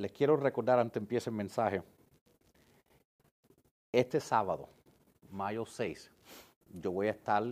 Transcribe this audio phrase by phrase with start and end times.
[0.00, 1.82] les quiero recordar antes de empiece el mensaje.
[3.92, 4.68] Este sábado,
[5.30, 6.10] mayo 6,
[6.80, 7.44] yo voy a estar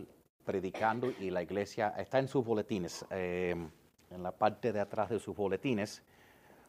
[0.44, 3.54] predicando y la iglesia está en sus boletines, eh,
[4.10, 6.02] en la parte de atrás de sus boletines,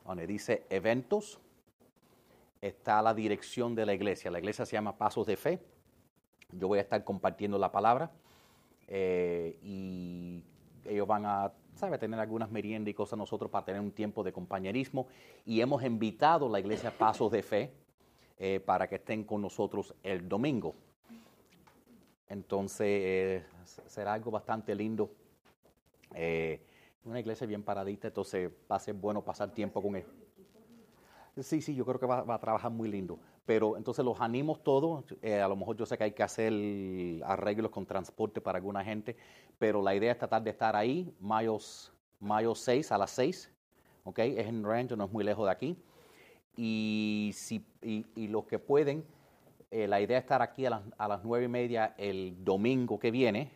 [0.05, 1.39] donde dice eventos,
[2.59, 4.31] está la dirección de la iglesia.
[4.31, 5.61] La iglesia se llama Pasos de Fe.
[6.51, 8.11] Yo voy a estar compartiendo la palabra
[8.87, 10.43] eh, y
[10.83, 14.31] ellos van a sabe, tener algunas meriendas y cosas nosotros para tener un tiempo de
[14.31, 15.07] compañerismo.
[15.45, 17.73] Y hemos invitado a la iglesia Pasos de Fe
[18.37, 20.75] eh, para que estén con nosotros el domingo.
[22.27, 23.45] Entonces eh,
[23.87, 25.09] será algo bastante lindo.
[27.05, 30.05] una iglesia bien paradita, entonces va a ser bueno pasar tiempo con él.
[31.41, 33.19] Sí, sí, yo creo que va, a trabajar muy lindo.
[33.49, 35.05] Pero entonces los animos todos.
[35.23, 36.53] Eh, a lo mejor yo sé que hay que hacer
[37.25, 39.17] arreglos con transporte para alguna gente,
[39.57, 41.57] pero la idea es tratar de estar ahí mayo,
[42.19, 43.51] mayo 6 a las 6.
[44.03, 44.19] ¿ok?
[44.19, 45.75] Es en Rancho, no es muy lejos de aquí.
[46.55, 49.03] Y, si, y, los que pueden,
[49.71, 52.99] eh, la idea es estar aquí a las, a las 9 y media el domingo
[52.99, 53.51] que viene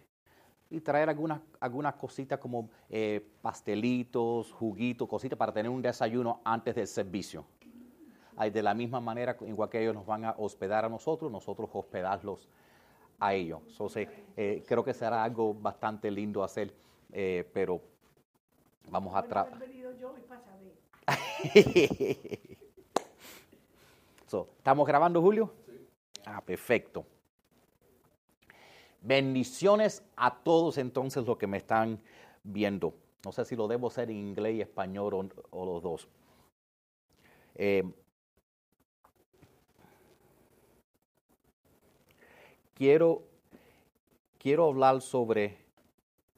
[0.72, 6.74] y traer algunas, algunas cositas como eh, pastelitos, juguitos, cositas para tener un desayuno antes
[6.74, 7.46] del servicio
[8.38, 12.48] de la misma manera, igual que ellos nos van a hospedar a nosotros, nosotros hospedarlos
[13.20, 13.62] a ellos.
[13.68, 16.74] Entonces, eh, creo que será algo bastante lindo hacer,
[17.12, 17.82] eh, pero
[18.90, 19.64] vamos a tratar.
[24.58, 25.54] ¿Estamos grabando, Julio?
[25.66, 25.88] Sí.
[26.26, 27.06] Ah, perfecto.
[29.02, 32.00] Bendiciones a todos entonces los que me están
[32.42, 32.96] viendo.
[33.26, 36.08] No sé si lo debo hacer en inglés y español o, los dos.
[37.56, 37.84] Eh,
[42.74, 43.24] quiero,
[44.38, 45.58] quiero hablar sobre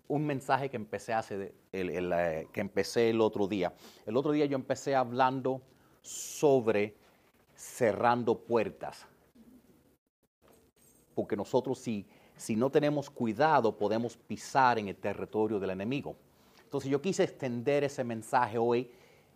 [0.08, 3.74] un mensaje que empecé hace el, eh, que empecé el otro día.
[4.06, 5.62] El otro día yo empecé hablando
[6.02, 6.96] sobre
[7.56, 9.06] cerrando puertas.
[11.16, 12.06] Porque nosotros si,
[12.36, 16.16] si no tenemos cuidado podemos pisar en el territorio del enemigo.
[16.64, 18.92] Entonces yo quise extender ese mensaje hoy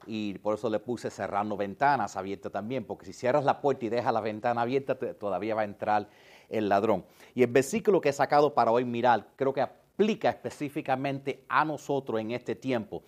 [0.05, 3.89] y por eso le puse cerrando ventanas abiertas también, porque si cierras la puerta y
[3.89, 6.09] dejas la ventana abierta, todavía va a entrar
[6.49, 7.05] el ladrón.
[7.35, 12.19] Y el versículo que he sacado para hoy mirar, creo que aplica específicamente a nosotros
[12.19, 13.03] en este tiempo.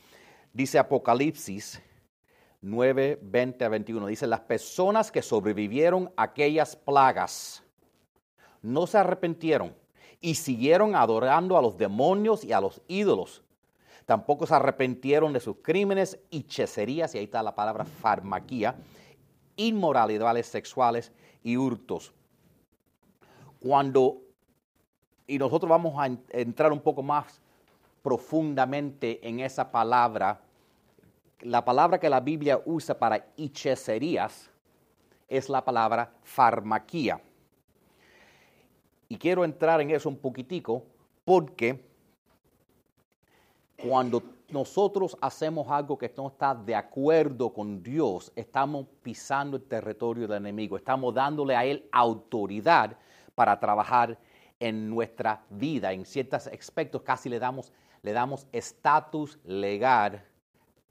[0.54, 1.82] Dice Apocalipsis
[2.62, 4.08] 9, 20 a 21.
[4.08, 7.64] Dice, las personas que sobrevivieron a aquellas plagas
[8.62, 9.76] no se arrepintieron
[10.20, 13.44] y siguieron adorando a los demonios y a los ídolos.
[14.06, 18.76] Tampoco se arrepintieron de sus crímenes y hechicerías, y ahí está la palabra farmaquía,
[19.56, 21.12] inmoralidades sexuales
[21.44, 22.14] y hurtos.
[23.62, 24.24] Cuando,
[25.28, 27.40] y nosotros vamos a entrar un poco más
[28.02, 30.42] profundamente en esa palabra,
[31.42, 34.50] la palabra que la Biblia usa para hechicerías
[35.28, 37.22] es la palabra farmaquía.
[39.08, 40.84] Y quiero entrar en eso un poquitico
[41.24, 41.86] porque
[43.78, 50.28] cuando nosotros hacemos algo que no está de acuerdo con Dios, estamos pisando el territorio
[50.28, 52.98] del enemigo, estamos dándole a él autoridad
[53.42, 54.20] para trabajar
[54.60, 55.92] en nuestra vida.
[55.94, 60.24] En ciertos aspectos casi le damos le damos estatus legal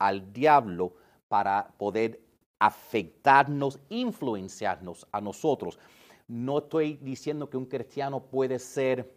[0.00, 0.94] al diablo
[1.28, 2.20] para poder
[2.58, 5.78] afectarnos, influenciarnos a nosotros.
[6.26, 9.14] No estoy diciendo que un cristiano puede ser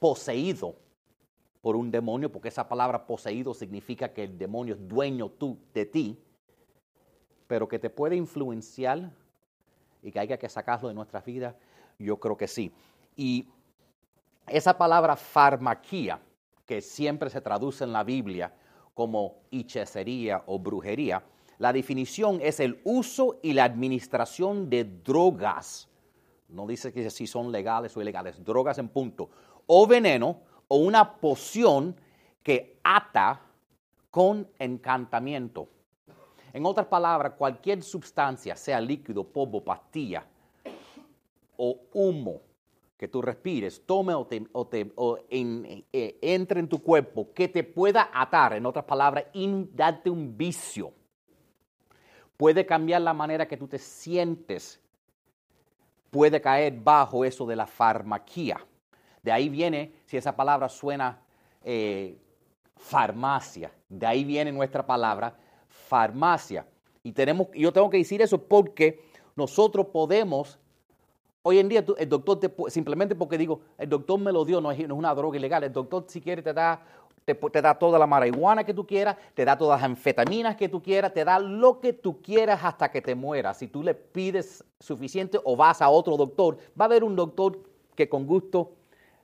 [0.00, 0.74] poseído
[1.62, 5.86] por un demonio, porque esa palabra poseído significa que el demonio es dueño tú, de
[5.86, 6.18] ti,
[7.46, 9.12] pero que te puede influenciar
[10.02, 11.54] y que haya que sacarlo de nuestras vidas
[11.98, 12.72] yo creo que sí.
[13.16, 13.48] Y
[14.46, 16.20] esa palabra farmaquía,
[16.66, 18.54] que siempre se traduce en la Biblia
[18.94, 21.22] como hechicería o brujería,
[21.58, 25.88] la definición es el uso y la administración de drogas.
[26.48, 29.30] No dice que si son legales o ilegales, drogas en punto.
[29.66, 31.96] O veneno o una poción
[32.42, 33.40] que ata
[34.10, 35.68] con encantamiento.
[36.52, 40.24] En otras palabras, cualquier sustancia, sea líquido, polvo, pastilla,
[41.56, 42.42] o humo
[42.96, 44.46] que tú respires, tome o, te,
[44.94, 50.10] o, eh, entre en tu cuerpo, que te pueda atar, en otras palabras, y darte
[50.10, 50.92] un vicio.
[52.36, 54.80] Puede cambiar la manera que tú te sientes.
[56.10, 58.64] Puede caer bajo eso de la farmaquía.
[59.22, 61.20] De ahí viene, si esa palabra suena
[61.62, 62.16] eh,
[62.76, 65.36] farmacia, de ahí viene nuestra palabra
[65.68, 66.66] farmacia.
[67.02, 69.02] Y tenemos, yo tengo que decir eso porque
[69.36, 70.58] nosotros podemos
[71.46, 74.72] Hoy en día el doctor te, simplemente porque digo, el doctor me lo dio, no
[74.72, 76.80] es, no es una droga ilegal, el doctor si quiere te da
[77.24, 80.82] te, da toda la marihuana que tú quieras, te da todas las anfetaminas que tú
[80.82, 83.58] quieras, te da lo que tú quieras hasta que te mueras.
[83.58, 87.58] Si tú le pides suficiente o vas a otro doctor, va a haber un doctor
[87.94, 88.72] que con gusto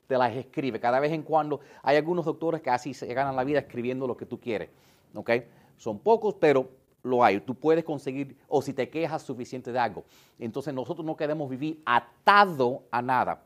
[0.06, 0.80] te las escribe.
[0.80, 4.16] Cada vez en cuando hay algunos doctores que así se ganan la vida escribiendo lo
[4.16, 4.70] que tú quieres.
[5.14, 5.30] ¿ok?
[5.76, 6.68] Son pocos, pero
[7.02, 7.40] lo hay.
[7.40, 10.04] Tú puedes conseguir, o si te quejas suficiente de algo.
[10.38, 13.42] Entonces nosotros no queremos vivir atado a nada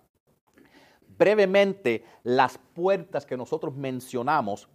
[1.18, 4.68] brevemente las puertas que nosotros mencionamos,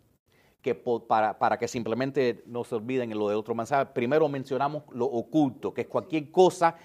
[0.62, 5.74] que para, que simplemente no se olviden lo de otro mensaje, primero mencionamos lo oculto,
[5.74, 6.76] que es cualquier cosa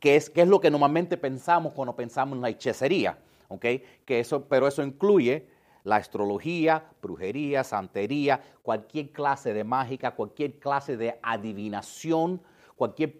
[0.00, 3.18] que es, que es lo que normalmente pensamos cuando pensamos en la hechicería,
[3.60, 5.46] Que eso, pero eso incluye
[5.84, 12.42] la astrología, brujería, santería, cualquier clase de mágica, cualquier clase de adivinación,
[12.76, 13.16] cualquier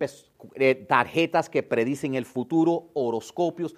[0.55, 3.77] eh, tarjetas que predicen el futuro, horoscopios,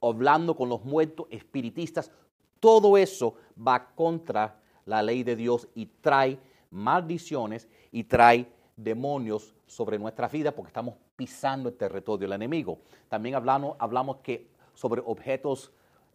[0.00, 2.10] hablando con los muertos, espiritistas,
[2.58, 6.38] todo eso va contra la ley de Dios y trae
[6.70, 8.46] maldiciones y trae
[8.76, 12.78] demonios sobre nuestra vida porque estamos pisando el territorio del enemigo.
[13.08, 15.72] También hablamos, hablamos que sobre objetos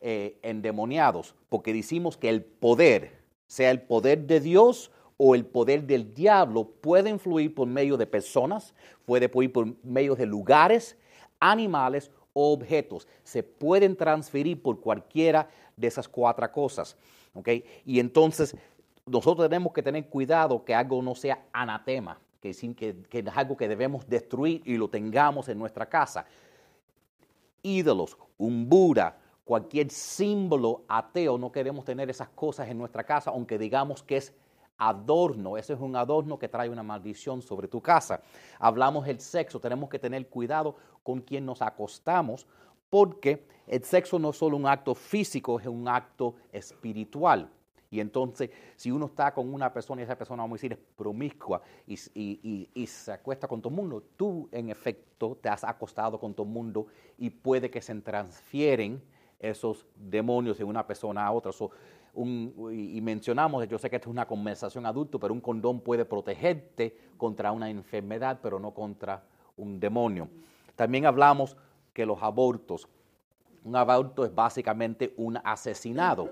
[0.07, 5.87] eh, endemoniados, porque decimos que el poder, sea el poder de Dios o el poder
[5.87, 8.75] del diablo, puede influir por medio de personas,
[9.07, 10.95] puede influir por medio de lugares,
[11.39, 13.07] animales objetos.
[13.23, 16.95] Se pueden transferir por cualquiera de esas cuatro cosas.
[17.83, 18.55] Y entonces
[19.07, 23.57] nosotros tenemos que tener cuidado que algo no sea anatema, que, que, que es algo
[23.57, 26.27] que debemos destruir y lo tengamos en nuestra casa.
[27.63, 33.57] Ídolos, un Buda, cualquier símbolo ateo, no queremos tener esas cosas en nuestra casa, aunque
[33.57, 34.33] digamos que es
[34.77, 38.21] adorno, ese es un adorno que trae una maldición sobre tu casa.
[38.59, 42.45] Hablamos del sexo, tenemos que tener cuidado con quien nos acostamos,
[42.89, 47.49] porque el sexo no es solo un acto físico, es un acto espiritual.
[47.91, 50.79] Y entonces, si uno está con una persona y esa persona, vamos a decir, es
[50.97, 51.95] promiscua y,
[52.87, 56.51] se acuesta con todo el mundo, tú en efecto te has acostado con todo el
[56.51, 56.87] mundo
[57.17, 59.01] y puede que se transfieren
[59.39, 61.51] esos demonios de una persona a otra
[62.17, 66.97] y mencionamos, yo sé que esto es una conversación adulto, pero un condón puede protegerte
[67.17, 69.23] contra una enfermedad, pero no contra
[69.57, 70.29] un demonio.
[70.75, 71.57] También hablamos
[71.93, 72.87] que los abortos,
[73.63, 76.29] un aborto es básicamente un asesinado.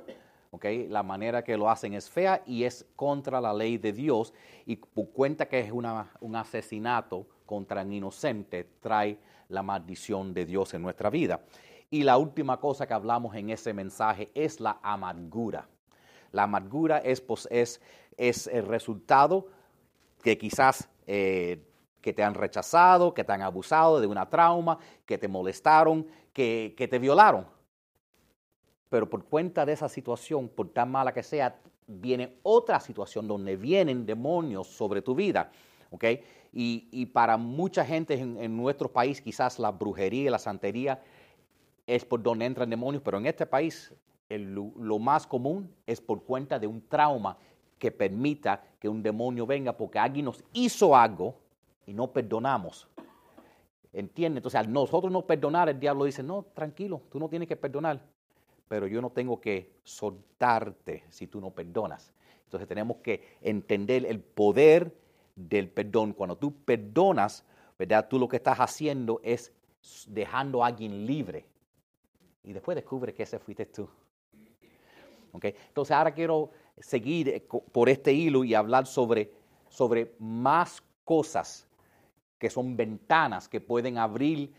[0.51, 0.87] ¿okay?
[0.87, 4.33] La manera que lo hacen es fea y es contra la ley de Dios
[4.65, 9.17] y cuenta que es un asesinato contra un inocente, trae
[9.49, 11.41] la maldición de Dios en nuestra vida.
[11.93, 15.69] Y la última cosa que hablamos en ese mensaje es la amargura.
[16.31, 17.79] La amargura es, pues, es,
[18.17, 19.45] es el resultado
[20.23, 21.63] que quizás eh,
[22.01, 26.73] que te han rechazado, que te han abusado de una trauma, que te molestaron, que,
[26.75, 27.45] te violaron.
[28.89, 33.55] Pero por cuenta de esa situación, por tan mala que sea, viene otra situación donde
[33.55, 35.51] vienen demonios sobre tu vida.
[36.51, 40.99] Y, para mucha gente en, en, nuestro país, quizás la brujería la santería
[41.85, 43.93] es por donde entran demonios, pero en este país
[44.29, 47.37] lo más común es por cuenta de un trauma
[47.77, 51.35] que permita que un demonio venga porque alguien nos hizo algo
[51.85, 52.87] y no perdonamos.
[53.91, 54.39] ¿Entiendes?
[54.39, 58.01] Entonces, al nosotros no perdonar, el diablo dice, no, tranquilo, tú no tienes que perdonar,
[58.67, 62.11] pero yo no tengo que soltarte si tú no perdonas.
[62.45, 64.95] Entonces tenemos que entender el poder
[65.35, 66.13] del perdón.
[66.13, 67.45] Cuando tú perdonas,
[67.77, 68.07] ¿verdad?
[68.07, 69.53] Tú lo que estás haciendo es
[70.07, 71.45] dejando a alguien libre.
[72.43, 73.89] Y después descubre que ese fuiste tú.
[75.41, 79.31] Entonces ahora quiero seguir por este hilo y hablar sobre,
[79.69, 81.67] sobre más cosas
[82.37, 84.53] que son ventanas que pueden abrir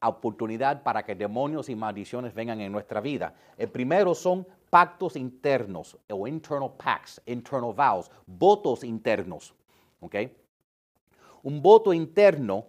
[0.00, 3.34] oportunidad para que demonios y maldiciones vengan en nuestra vida.
[3.56, 9.54] El primero son pactos internos o internal pacts, internal vows, votos internos.
[11.42, 12.66] Un voto interno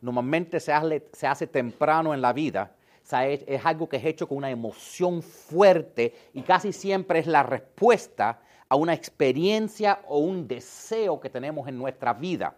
[0.00, 0.72] normalmente se
[1.12, 2.74] se hace temprano en la vida
[3.12, 8.40] es, algo que es hecho con una emoción fuerte y casi siempre es la respuesta
[8.68, 12.56] a una experiencia o un deseo que tenemos en nuestra vida.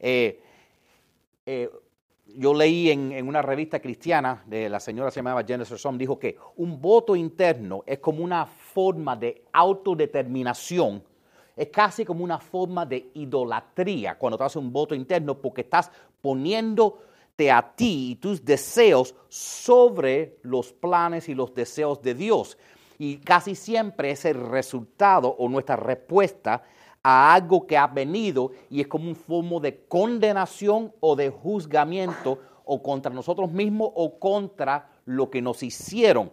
[0.00, 0.40] Eh,
[1.46, 1.70] eh,
[2.36, 6.36] yo leí en, una revista cristiana, de la señora se llamaba Genesis Som, dijo que
[6.56, 11.02] un voto interno es como una forma de autodeterminación,
[11.56, 15.90] es casi como una forma de idolatría cuando te haces un voto interno porque estás
[16.20, 17.02] poniendo
[17.50, 22.58] a ti y tus deseos sobre los planes y los deseos de Dios.
[22.98, 26.62] Y casi siempre es el resultado o nuestra respuesta
[27.02, 32.38] a algo que ha venido y es como un forma de condenación o de juzgamiento
[32.64, 36.30] o contra nosotros mismos o contra lo que nos hicieron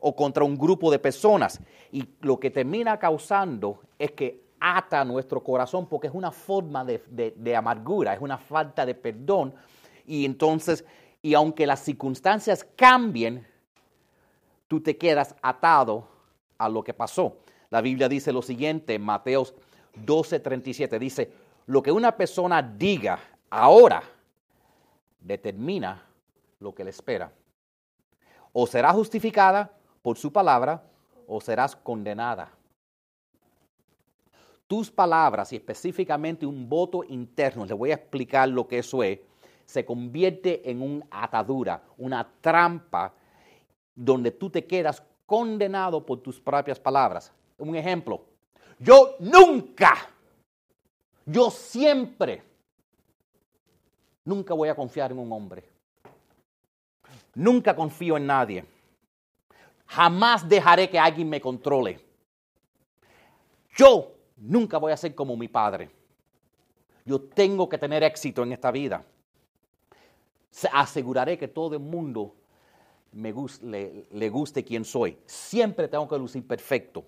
[0.00, 1.60] o contra un grupo de personas.
[1.90, 7.56] Y lo que termina causando es que ata nuestro corazón porque es una forma de,
[7.56, 9.54] amargura, es una falta de perdón.
[10.08, 10.86] Y entonces,
[11.20, 13.46] y aunque las circunstancias cambien,
[14.66, 16.08] tú te quedas atado
[16.56, 17.36] a lo que pasó.
[17.68, 19.54] La Biblia dice lo siguiente, Mateos
[20.06, 21.30] 12:37, dice,
[21.66, 24.02] lo que una persona diga ahora
[25.20, 26.06] determina
[26.58, 27.30] lo que le espera.
[28.54, 30.82] O será justificada por su palabra
[31.26, 32.50] o serás condenada.
[34.66, 39.18] Tus palabras y específicamente un voto interno, le voy a explicar lo que eso es,
[39.68, 43.12] se convierte en una atadura, una trampa
[43.94, 47.30] donde tú te quedas condenado por tus propias palabras.
[47.58, 48.24] Un ejemplo,
[48.78, 50.08] yo nunca,
[51.26, 52.42] yo siempre,
[54.24, 55.68] nunca voy a confiar en un hombre.
[57.34, 58.64] Nunca confío en nadie.
[59.84, 62.00] Jamás dejaré que alguien me controle.
[63.76, 65.90] Yo nunca voy a ser como mi padre.
[67.04, 69.04] Yo tengo que tener éxito en esta vida.
[70.72, 72.34] Aseguraré que todo el mundo
[73.12, 75.18] me guste, le, guste quien soy.
[75.26, 77.04] Siempre tengo que lucir perfecto.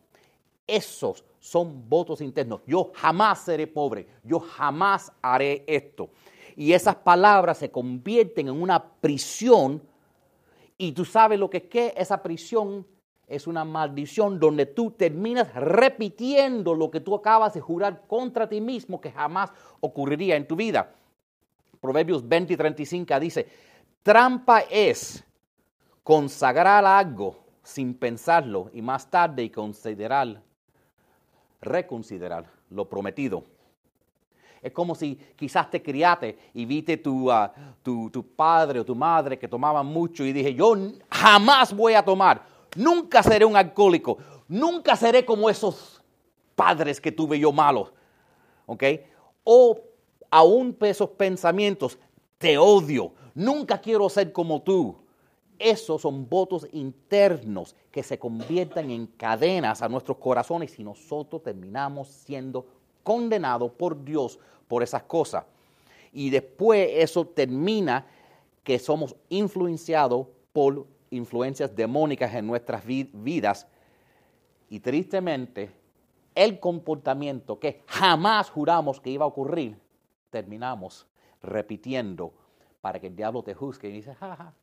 [0.66, 2.60] Esos son votos internos.
[2.66, 4.06] Yo jamás seré pobre.
[4.22, 6.10] Yo jamás haré esto.
[6.56, 9.82] Y esas palabras se convierten en una prisión
[10.76, 12.86] y tú sabes lo que es esa prisión
[13.30, 18.60] es una maldición donde tú terminas repitiendo lo que tú acabas de jurar contra ti
[18.60, 20.92] mismo que jamás ocurriría en tu vida.
[21.80, 23.48] Proverbios 20 y 35 dice,
[24.02, 25.24] trampa es
[26.02, 30.42] consagrar algo sin pensarlo y más tarde y considerar,
[31.60, 33.44] reconsiderar lo prometido.
[34.62, 39.38] Es como si quizás te criaste y viste ah, tu, tu, padre o tu madre
[39.38, 40.74] que tomaban mucho y dije, yo
[41.10, 42.42] jamás voy a tomar,
[42.76, 44.18] nunca seré un alcohólico,
[44.48, 46.02] nunca seré como esos
[46.54, 47.90] padres que tuve yo malos.
[48.66, 48.84] ¿Ok?
[49.44, 49.80] O
[50.30, 51.98] aún esos pensamientos,
[52.38, 54.96] te odio, nunca quiero ser como tú.
[55.58, 62.08] Esos son votos internos que se convierten en cadenas a nuestros corazones y nosotros terminamos
[62.08, 62.64] siendo
[63.02, 65.44] condenado por Dios por esas cosas.
[66.12, 68.06] Y después eso termina
[68.64, 73.66] que somos influenciados por influencias demónicas en nuestras vidas.
[74.70, 75.70] Y tristemente,
[76.34, 79.76] el comportamiento que jamás juramos que iba a ocurrir,
[80.30, 81.06] terminamos
[81.42, 82.32] repitiendo
[82.80, 84.54] para que el diablo te juzgue y dice, jaja,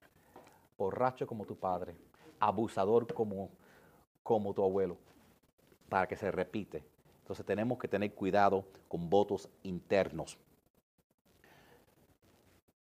[0.78, 1.96] borracho como tu padre,
[2.40, 3.50] abusador como,
[4.24, 4.98] como tu abuelo,
[5.90, 6.84] para que se repite.
[7.22, 10.38] Entonces tenemos que tener cuidado con votos internos.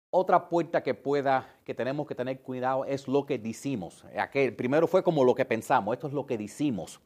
[0.09, 4.05] Otra puerta que pueda, que tenemos que tener cuidado es lo que decimos.
[4.17, 7.01] Aquel, primero fue como lo que pensamos, esto es lo que decimos.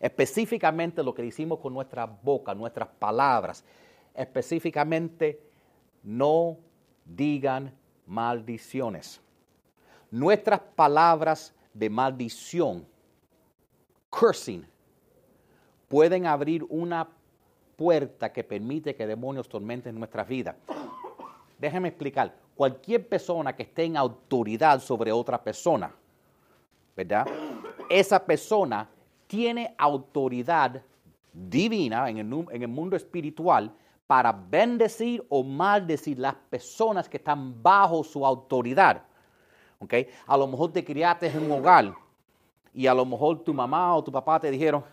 [0.00, 3.64] Específicamente lo que decimos con nuestra boca, nuestras palabras.
[4.14, 5.40] Específicamente,
[6.02, 6.58] no
[7.04, 7.72] digan
[8.06, 9.20] maldiciones.
[10.10, 12.86] Nuestras palabras de maldición,
[14.10, 14.66] cursing,
[15.88, 17.08] pueden abrir una
[17.76, 20.56] puerta que permite que demonios tormenten nuestras vidas.
[21.58, 22.34] Déjeme explicar.
[22.54, 25.94] Cualquier persona que esté en autoridad sobre otra persona,
[26.94, 27.26] ¿verdad?
[27.88, 28.88] Esa persona
[29.26, 30.82] tiene autoridad
[31.32, 33.72] divina en el, en el mundo espiritual
[34.10, 39.04] para bendecir o maldecir las personas que están bajo su autoridad.
[39.78, 40.08] ¿Okay?
[40.26, 41.94] A lo mejor te criaste en un hogar
[42.74, 44.84] y a lo mejor tu mamá o tu papá te dijeron,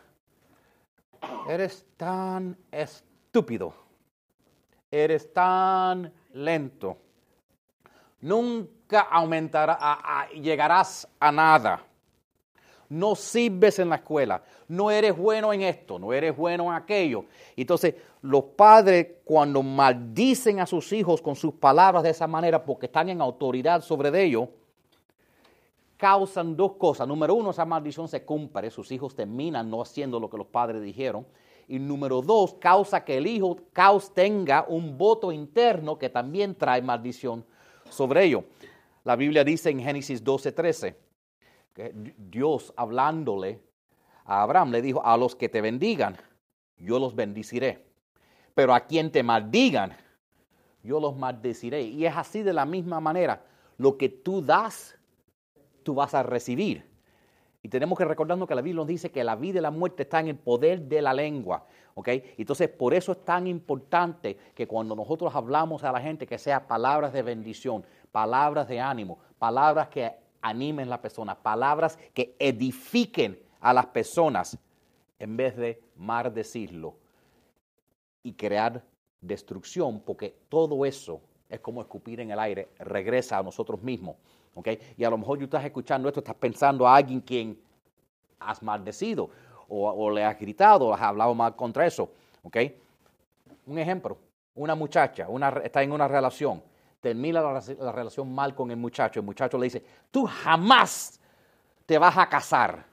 [1.50, 3.74] eres tan estúpido,
[4.92, 6.96] eres tan lento,
[8.22, 11.82] nunca aumentará, llegarás a nada.
[12.88, 17.26] No sirves en la escuela, no eres bueno en esto, no eres bueno en aquello.
[17.56, 22.88] Entonces, los padres cuando maldicen a sus hijos con sus palabras de esa manera porque
[22.88, 24.50] están en autoridad sobre ellos,
[25.96, 27.08] causan dos cosas.
[27.08, 30.82] Número uno, esa maldición se cumple, sus hijos terminan no haciendo lo que los padres
[30.82, 31.26] dijeron.
[31.70, 33.58] Y número dos, causa que el hijo
[34.14, 37.44] tenga un voto interno que también trae maldición
[37.90, 38.46] sobre ello.
[39.04, 40.96] La Biblia dice en Génesis 12:13
[41.74, 43.67] que Dios hablándole
[44.28, 46.18] a Abraham le dijo, a los que te bendigan,
[46.78, 47.86] yo los bendiciré.
[48.54, 49.96] Pero a quien te maldigan,
[50.84, 51.82] yo los maldeciré.
[51.84, 53.42] Y es así de la misma manera.
[53.78, 54.98] Lo que tú das,
[55.84, 56.86] tú vas a recibir.
[57.64, 60.04] Y tenemos que recordarnos que la Biblia nos dice que la vida y la muerte
[60.04, 61.66] están en el poder de la lengua.
[61.96, 62.10] ¿ok?
[62.38, 66.68] Entonces, por eso es tan importante que cuando nosotros hablamos a la gente que sea
[66.68, 73.47] palabras de bendición, palabras de ánimo, palabras que animen a la persona, palabras que edifiquen
[73.60, 74.58] a las personas,
[75.20, 76.96] en vez de maldecirlo
[78.24, 78.84] y crear
[79.22, 84.16] destrucción, porque todo eso es como escupir en el aire, regresa a nosotros mismos.
[84.54, 84.68] ¿ok?
[84.98, 87.60] Y a lo mejor tú estás escuchando esto, estás pensando a alguien quien
[88.40, 89.30] has maldecido
[89.70, 92.10] o, le has gritado o has hablado mal contra eso.
[92.44, 92.58] ¿ok?
[93.66, 94.18] Un ejemplo,
[94.56, 96.62] una muchacha una, está en una relación,
[97.00, 101.20] termina la relación mal con el muchacho, el muchacho le dice, tú jamás
[101.86, 102.86] te vas a casar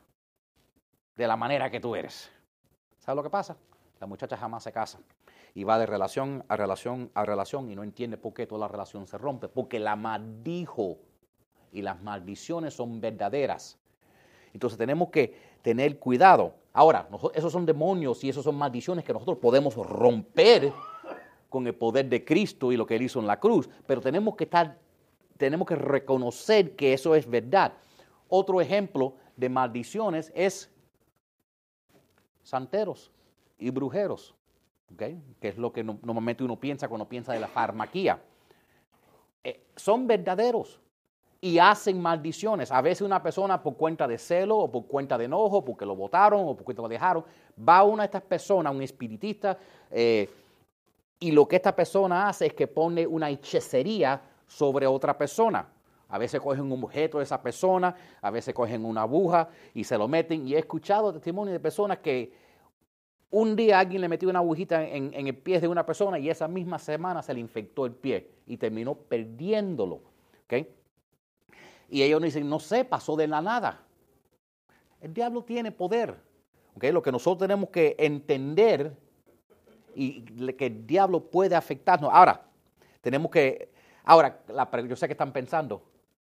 [1.17, 2.31] de la manera que tú eres.
[2.99, 3.57] ¿Sabes lo que pasa?
[4.01, 4.99] La muchacha jamás se casa
[5.55, 8.69] y va de relación a relación a relación y no entiende por qué toda la
[8.69, 10.99] relación se rompe, porque la maldijo
[11.73, 13.79] y las maldiciones son verdaderas.
[14.53, 16.55] Entonces tenemos que tener cuidado.
[16.73, 20.73] Ahora, esos son demonios y esos son maldiciones que nosotros podemos romper
[21.49, 24.35] con el poder de Cristo y lo que Él hizo en la cruz, pero tenemos
[24.35, 24.77] que estar,
[25.37, 27.75] tenemos que reconocer que eso es verdad.
[28.29, 30.74] Otro ejemplo de maldiciones es
[32.45, 33.11] santeros
[33.59, 34.37] y brujeros
[34.97, 38.21] que es lo que normalmente uno piensa cuando piensa de la farmaquía.
[39.43, 40.81] Eh, son verdaderos
[41.41, 42.71] y hacen maldiciones.
[42.71, 45.97] A veces una persona por cuenta de celo o por cuenta de enojo, porque lo
[45.97, 47.25] votaron o porque lo dejaron,
[47.57, 49.59] va a una de estas personas, un espiritista,
[49.91, 50.29] eh,
[51.21, 55.67] y lo que esta persona hace es que pone una hechicería sobre otra persona.
[56.15, 59.99] A veces cogen un objeto de esa persona, a veces cogen una aguja y se
[59.99, 60.47] lo meten.
[60.47, 62.33] Y he escuchado testimonios de personas que
[63.31, 66.47] un día alguien le metió una agujita en, el pie de una persona y esa
[66.47, 70.03] misma semana se le infectó el pie y terminó perdiéndolo.
[71.89, 73.81] Y ellos dicen, no sé, pasó de la nada.
[75.01, 76.15] El diablo tiene poder.
[76.81, 78.97] Lo que nosotros tenemos que entender
[79.97, 82.09] y que el diablo puede afectarnos.
[82.13, 82.47] Ahora,
[83.01, 83.73] tenemos que,
[84.05, 84.39] ahora,
[84.87, 85.83] yo sé que están pensando,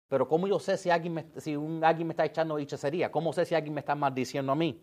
[0.09, 3.11] pero ¿cómo yo sé si alguien me, si un, alguien me está echando hechicería?
[3.11, 4.81] ¿Cómo sé si alguien me está maldiciendo a mí?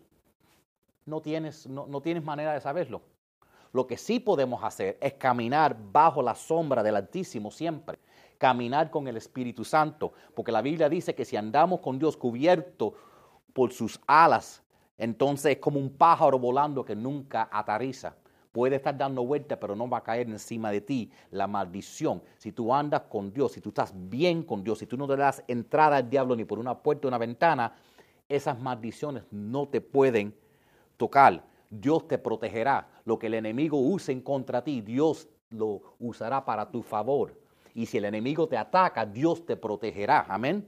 [1.06, 3.02] no tienes, no, tienes manera de saberlo.
[3.72, 7.98] Lo que sí podemos hacer es caminar bajo la sombra del Altísimo siempre,
[8.38, 12.94] caminar con el Espíritu Santo, porque la Biblia dice que si andamos con Dios cubierto
[13.52, 14.62] por sus alas,
[14.96, 18.14] entonces es como un pájaro volando que nunca aterriza.
[18.54, 22.22] Puede estar dando vuelta, pero no va a caer encima de ti la maldición.
[22.38, 25.16] Si tú andas con Dios, si tú estás bien con Dios, si tú no le
[25.16, 27.74] das entrada al diablo ni por una puerta o una ventana,
[28.28, 30.32] esas maldiciones no te pueden
[30.96, 31.42] tocar.
[31.68, 32.86] Dios te protegerá.
[33.04, 37.36] Lo que el enemigo use en contra ti, Dios lo usará para tu favor.
[37.74, 40.26] Y si el enemigo te ataca, Dios te protegerá.
[40.28, 40.64] Amén.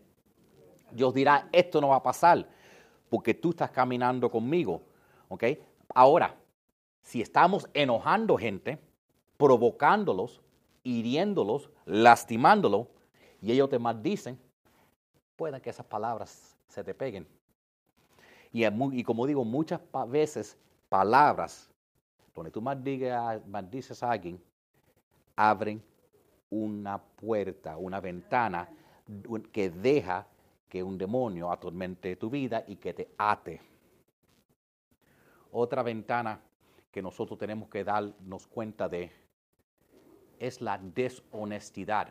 [0.91, 2.49] Dios dirá, esto no va a pasar
[3.09, 4.83] porque tú estás caminando conmigo.
[5.29, 5.45] ¿Ok?
[5.95, 6.35] Ahora,
[7.07, 8.81] si estamos enojando gente,
[9.37, 10.43] provocándolos,
[10.83, 12.89] hiriéndolos, lastimándolos,
[13.41, 14.37] y ellos te maldicen,
[15.37, 17.25] puede que esas palabras se te peguen.
[18.53, 21.71] Y, como digo, muchas veces palabras,
[22.35, 24.43] donde tú maldices a alguien,
[25.37, 25.81] abren
[26.51, 28.69] una puerta, una ventana
[29.53, 30.27] que deja
[30.69, 33.61] que un demonio atormente tu vida y que te ate.
[35.53, 36.41] Otra ventana
[36.97, 39.13] que nosotros tenemos que darnos cuenta de
[40.39, 42.09] es la deshonestidad.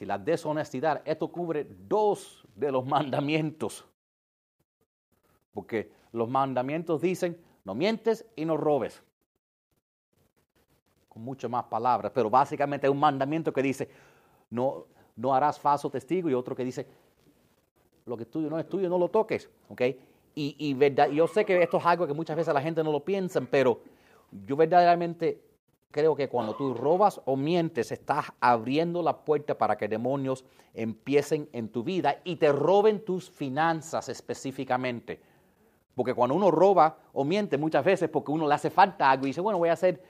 [0.00, 3.86] La deshonestidad, esto cubre dos de los mandamientos.
[5.52, 9.00] Porque los mandamientos dicen, no mientes y no robes.
[11.08, 13.88] Con muchas más palabras, pero básicamente hay un mandamiento que dice,
[14.50, 16.84] no, no harás falso testigo y otro que dice,
[18.06, 19.48] lo que es tuyo no es tuyo, no lo toques.
[20.40, 22.92] Y, y verdad, yo sé que esto es algo que muchas veces la gente no
[22.92, 23.80] lo piensa, pero
[24.46, 25.42] yo verdaderamente
[25.90, 31.48] creo que cuando tú robas o mientes, estás abriendo la puerta para que demonios empiecen
[31.52, 35.20] en tu vida y te roben tus finanzas específicamente.
[35.96, 39.30] Porque cuando uno roba o miente muchas veces porque uno le hace falta algo y
[39.30, 40.00] dice, bueno, voy a hacer,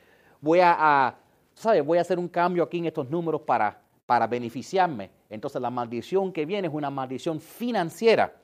[0.42, 1.16] voy a,
[1.54, 1.82] ¿sabes?
[1.82, 5.10] Voy a hacer un cambio aquí en estos números para, para beneficiarme.
[5.30, 8.34] Entonces la maldición que viene es una maldición financiera.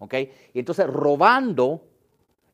[0.00, 0.14] ¿Ok?
[0.52, 1.82] Y entonces robando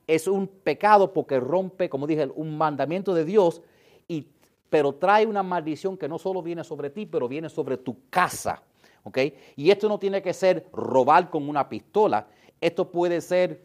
[0.07, 3.63] es un pecado porque rompe, como dije, un mandamiento de Dios
[4.07, 4.27] y,
[4.69, 8.63] pero trae una maldición que no solo viene sobre ti, pero viene sobre tu casa.
[9.07, 9.19] ¿ok?
[9.55, 12.27] Y esto no tiene que ser robar con una pistola,
[12.61, 13.65] esto puede ser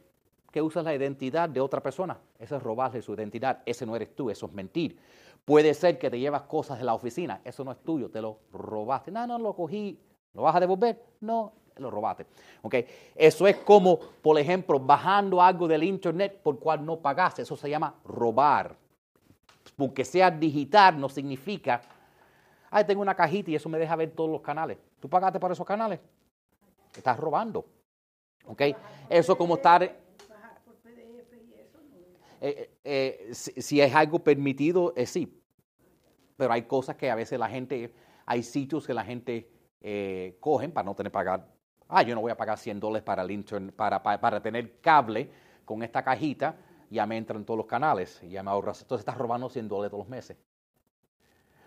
[0.52, 2.20] que usas la identidad de otra persona.
[2.38, 4.98] Eso es robarle su identidad, ese no eres tú, eso es mentir.
[5.44, 8.38] Puede ser que te llevas cosas de la oficina, eso no es tuyo, te lo
[8.52, 9.12] robaste.
[9.12, 9.98] No, no, lo cogí,
[10.34, 11.02] ¿lo vas a devolver?
[11.22, 12.26] No, lo robaste.
[12.62, 12.86] ¿okay?
[13.16, 17.42] Eso es como, por ejemplo, bajando algo del internet por cual no pagaste.
[17.42, 18.76] Eso se llama robar.
[19.76, 21.82] Porque sea digital no significa,
[22.70, 24.78] ay, tengo una cajita y eso me deja ver todos los canales.
[25.00, 26.00] ¿Tú pagaste por esos canales?
[26.96, 27.66] Estás robando.
[28.46, 28.62] ¿Ok?
[29.10, 29.84] Eso como estar...
[32.44, 35.40] Eh, eh, eh, si, es algo permitido, es sí.
[36.36, 37.94] Pero hay cosas que a veces la gente,
[38.26, 39.48] hay sitios que la gente
[40.40, 41.48] cogen para no tener que pagar.
[41.92, 43.26] Ah, yo no voy a pagar 100 dólares para,
[44.02, 45.30] para, para, tener cable
[45.66, 46.56] con esta cajita,
[46.90, 48.82] ya me entran todos los canales, ya me ahorras.
[48.82, 50.38] Entonces estás robando 100 dólares todos los meses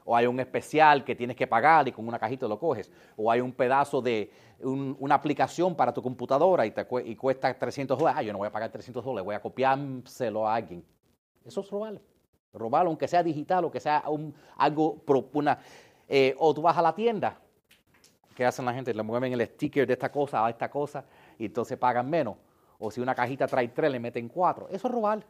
[0.04, 3.30] o hay un especial que tienes que pagar y con una cajita lo coges, o
[3.30, 4.30] hay un pedazo de
[4.62, 8.48] una aplicación para tu computadora y, te, y cuesta 300 dólares, ah, yo no voy
[8.48, 10.84] a pagar 300 dólares, voy a copiárselo a alguien.
[11.44, 12.00] Eso es robar.
[12.52, 14.04] Robarlo, aunque sea digital o que sea
[14.56, 15.58] algo, una,
[16.08, 17.40] eh, o tú vas a la tienda,
[18.34, 18.92] ¿qué hacen la gente?
[18.92, 21.04] Le mueven el sticker de esta cosa a esta cosa
[21.38, 22.36] y entonces pagan menos.
[22.78, 24.68] O si una cajita trae tres, le meten cuatro.
[24.70, 25.24] Eso es robar.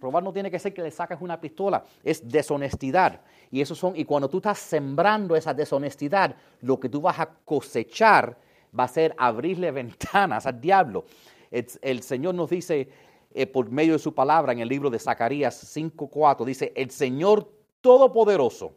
[0.00, 3.20] Robar no tiene que ser que le sacas una pistola, es deshonestidad.
[3.50, 8.36] Y son, y cuando tú estás sembrando esa deshonestidad, lo que tú vas a cosechar
[8.78, 11.04] va a ser abrirle ventanas al diablo.
[11.50, 12.88] El, Señor nos dice
[13.34, 17.50] eh, por medio de su palabra en el libro de Zacarías 5:4, dice, el Señor
[17.80, 18.72] Todopoderoso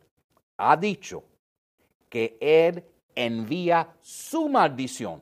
[0.57, 1.23] ha dicho
[2.09, 2.83] que Él
[3.15, 5.21] envía su maldición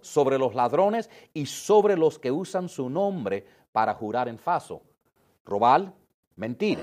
[0.00, 4.82] sobre los ladrones y sobre los que usan su nombre para jurar en falso
[5.44, 5.92] robar,
[6.36, 6.78] mentir.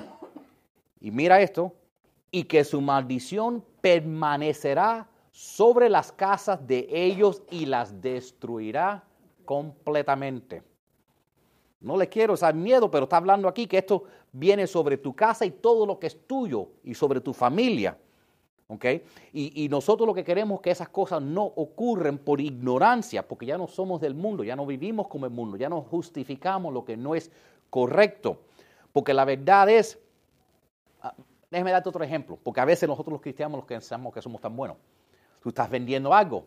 [0.99, 1.73] Y mira esto,
[2.31, 9.03] y que su maldición permanecerá sobre las casas de ellos y las destruirá
[9.45, 10.63] completamente.
[11.81, 15.45] No le quiero dar miedo, pero está hablando aquí que esto viene sobre tu casa
[15.45, 17.97] y todo lo que es tuyo y sobre tu familia.
[18.71, 19.03] ¿Okay?
[19.33, 23.47] Y, y, nosotros lo que queremos es que esas cosas no ocurren por ignorancia, porque
[23.47, 26.85] ya no somos del mundo, ya no vivimos como el mundo, ya no justificamos lo
[26.85, 27.31] que no es
[27.71, 28.41] correcto.
[28.93, 29.99] Porque la verdad es,
[31.01, 31.15] ah,
[31.49, 34.39] déjeme darte otro ejemplo, porque a veces nosotros los cristianos los que pensamos que somos
[34.39, 34.77] tan buenos.
[35.41, 36.45] Tú estás vendiendo algo,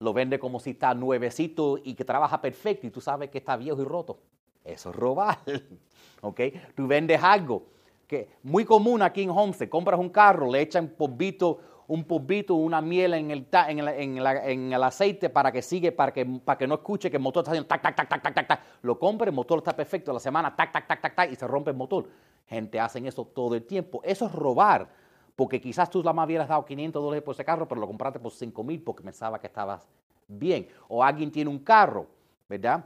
[0.00, 3.56] lo vende como si está nuevecito y que trabaja perfecto y tú sabes que está
[3.56, 4.18] viejo y roto.
[4.64, 5.38] Eso es robar,
[6.22, 6.40] ¿ok?
[6.74, 7.66] Tú vendes algo
[8.10, 12.80] que muy común aquí en Homestead, compras un carro, le echan polvito un polvito, una
[12.80, 17.10] miel en el, en, el, aceite para que sigue, para que, para que no escuche
[17.10, 19.58] que el motor está haciendo tac, tac, tac, tac, tac, tac, Lo compra, el motor
[19.58, 22.08] está perfecto, la semana tac, tac, tac, tac, tac, y se rompe el motor.
[22.46, 24.00] Gente hacen eso todo el tiempo.
[24.04, 24.88] Eso es robar,
[25.34, 28.20] porque quizás tú la más hubieras dado 500 dólares por ese carro, pero lo compraste
[28.20, 29.88] por 5 mil porque pensaba que estabas
[30.28, 30.68] bien.
[30.86, 32.06] O alguien tiene un carro,
[32.48, 32.84] ¿verdad?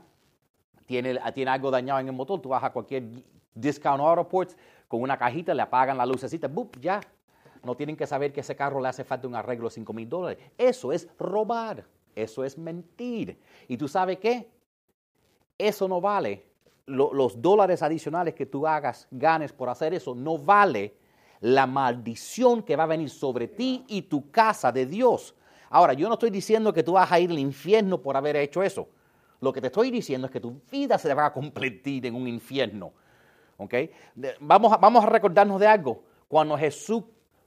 [0.87, 3.03] Tiene, tiene algo dañado en el motor, tú vas a cualquier
[3.55, 4.55] discount autoports
[4.95, 6.79] con una cajita, le apagan la lucecita, ¡bup!
[6.79, 7.01] ya,
[7.63, 10.07] no tienen que saber que ese carro le hace falta un arreglo de 5 mil
[10.07, 10.37] dólares.
[10.57, 13.37] Eso es robar, eso es mentir.
[13.67, 14.49] ¿Y tú sabes qué?
[15.57, 16.45] Eso no vale.
[16.85, 20.95] los dólares adicionales que tú hagas, ganes por hacer eso, no vale
[21.41, 25.35] la maldición que va a venir sobre ti y tu casa de Dios.
[25.69, 28.63] Ahora, yo no estoy diciendo que tú vas a ir al infierno por haber hecho
[28.63, 28.87] eso.
[29.41, 32.27] Lo que te estoy diciendo es que tu vida se va a convertir en un
[32.27, 32.93] infierno.
[33.57, 33.73] ¿Ok?
[34.39, 36.03] Vamos vamos a recordarnos de algo.
[36.27, 37.03] Cuando Jesús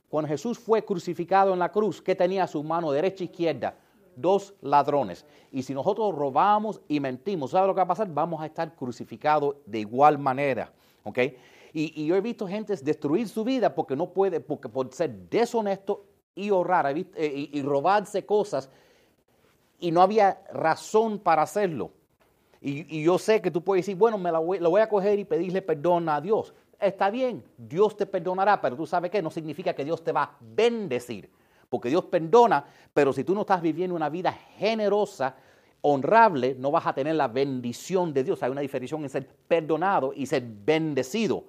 [0.09, 3.77] cuando Jesús fue crucificado en la cruz, ¿qué tenía a su mano derecha e izquierda?
[4.17, 5.25] Dos ladrones.
[5.53, 8.09] Y si nosotros robamos y mentimos, ¿sabe lo que va a pasar?
[8.13, 10.73] Vamos a estar crucificados de igual manera.
[11.05, 11.19] ¿Ok?
[11.75, 16.07] Y, yo he visto gente destruir su vida porque no puede, porque por ser deshonesto
[16.35, 17.05] y ahorrar eh,
[17.53, 18.71] y, robarse cosas
[19.79, 21.93] y no había razón para hacerlo.
[22.61, 25.63] Y, yo sé que tú puedes decir, bueno, me lo voy a coger y pedirle
[25.63, 29.85] perdón a Dios está bien, Dios te perdonará, pero tú sabes que no significa que
[29.85, 31.29] Dios te va a bendecir,
[31.69, 35.35] porque Dios perdona, pero si tú no estás viviendo una vida generosa,
[35.81, 38.43] honrable, no vas a tener la bendición de Dios.
[38.43, 41.45] Hay una diferencia en ser perdonado y ser bendecido.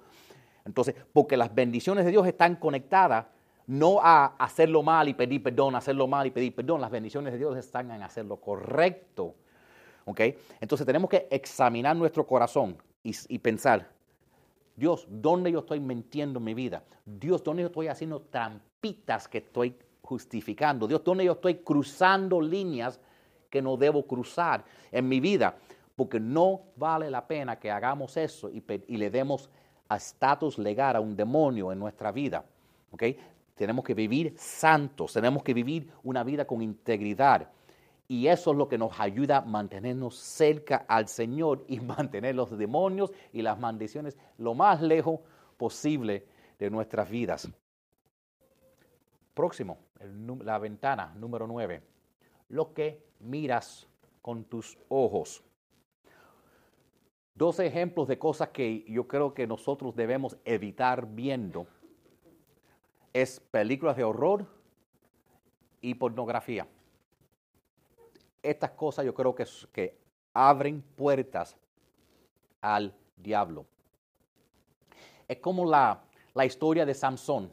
[0.64, 3.26] Entonces, porque las bendiciones de Dios están conectadas
[3.66, 6.80] no a hacerlo mal y pedir perdón, hacerlo mal y pedir perdón.
[6.80, 9.34] Las bendiciones de Dios están en hacerlo correcto.
[10.10, 10.20] ¿Ok?
[10.60, 13.88] Entonces tenemos que examinar nuestro corazón y, y pensar,
[14.76, 16.82] Dios, ¿dónde yo estoy mintiendo en mi vida?
[17.04, 20.88] Dios, ¿dónde yo estoy haciendo trampitas que estoy justificando?
[20.88, 22.98] Dios, ¿dónde yo estoy cruzando líneas
[23.48, 25.56] que no debo cruzar en mi vida?
[25.94, 29.50] Porque no vale la pena que hagamos eso y, le demos
[29.88, 32.44] a estatus legal a un demonio en nuestra vida.
[33.54, 37.50] Tenemos que vivir santos, tenemos que vivir una vida con integridad.
[38.10, 42.50] Y eso es lo que nos ayuda a mantenernos cerca al Señor y mantener los
[42.58, 45.20] demonios y las maldiciones lo más lejos
[45.56, 46.26] posible
[46.58, 47.48] de nuestras vidas.
[49.32, 49.78] Próximo,
[50.42, 51.82] la ventana número 9.
[52.48, 53.86] lo que miras
[54.20, 55.44] con tus ojos.
[57.36, 61.68] Dos ejemplos de cosas que yo creo que nosotros debemos evitar viendo
[63.12, 64.46] es películas de horror
[65.80, 66.66] y pornografía.
[68.42, 69.98] Estas cosas yo creo que, que
[70.32, 71.56] abren puertas
[72.60, 73.66] al diablo.
[75.28, 76.00] Es como la,
[76.34, 77.52] la historia de Samson.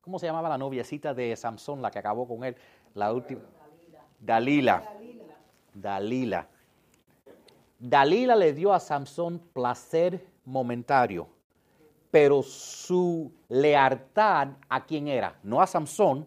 [0.00, 2.56] ¿Cómo se llamaba la noviecita de Samson, la que acabó con él?
[2.94, 3.40] La última.
[4.20, 4.82] Dalila.
[5.72, 6.48] Dalila.
[7.78, 11.28] Dalila le dio a Samson placer momentario,
[12.10, 16.26] pero su lealtad a quién era, no a Samson,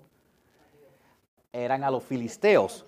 [1.51, 2.85] eran a los filisteos.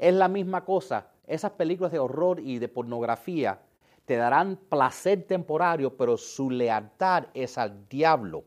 [0.00, 1.08] Es la misma cosa.
[1.26, 3.60] Esas películas de horror y de pornografía
[4.04, 8.44] te darán placer temporario, pero su lealtad es al diablo.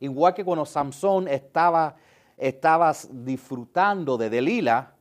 [0.00, 1.96] Igual que cuando Samson estaba,
[2.36, 4.94] estaba disfrutando de Delila,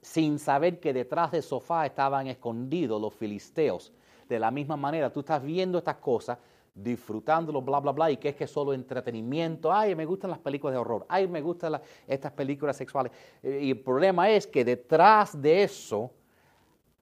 [0.00, 3.92] sin saber que detrás del sofá estaban escondidos los filisteos.
[4.28, 6.38] De la misma manera, tú estás viendo estas cosas,
[6.82, 9.72] disfrutándolo, bla, bla, bla, y que es que es solo entretenimiento.
[9.72, 11.06] Ay, me gustan las películas de horror.
[11.08, 13.12] Ay, me gustan estas películas sexuales.
[13.42, 16.10] Eh, y el problema es que detrás de eso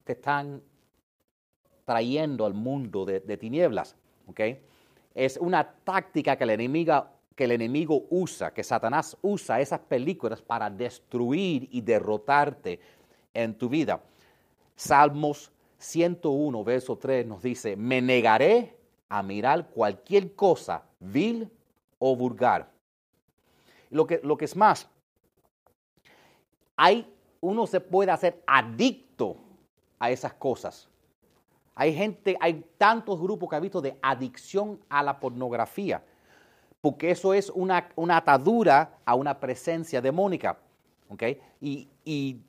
[0.05, 0.63] te están
[1.85, 3.97] trayendo al mundo de, tinieblas.
[4.27, 4.61] ¿okay?
[5.15, 10.43] Es una táctica que el, enemigo, que el enemigo usa, que Satanás usa esas películas
[10.43, 12.81] para destruir y derrotarte
[13.33, 14.03] en tu vida.
[14.75, 18.77] Salmos 101, verso 3 nos dice, me negaré
[19.09, 21.51] a mirar cualquier cosa vil
[21.99, 22.71] o vulgar.
[23.91, 24.89] Lo que, lo que es más,
[26.77, 29.37] hay, uno se puede hacer adicto
[29.99, 30.89] a esas cosas.
[31.75, 36.03] Hay gente, hay tantos grupos que ha visto de adicción a la pornografía,
[36.81, 40.59] porque eso es una, atadura a una presencia demónica.
[41.09, 41.41] ¿okay?
[41.61, 42.41] Y, y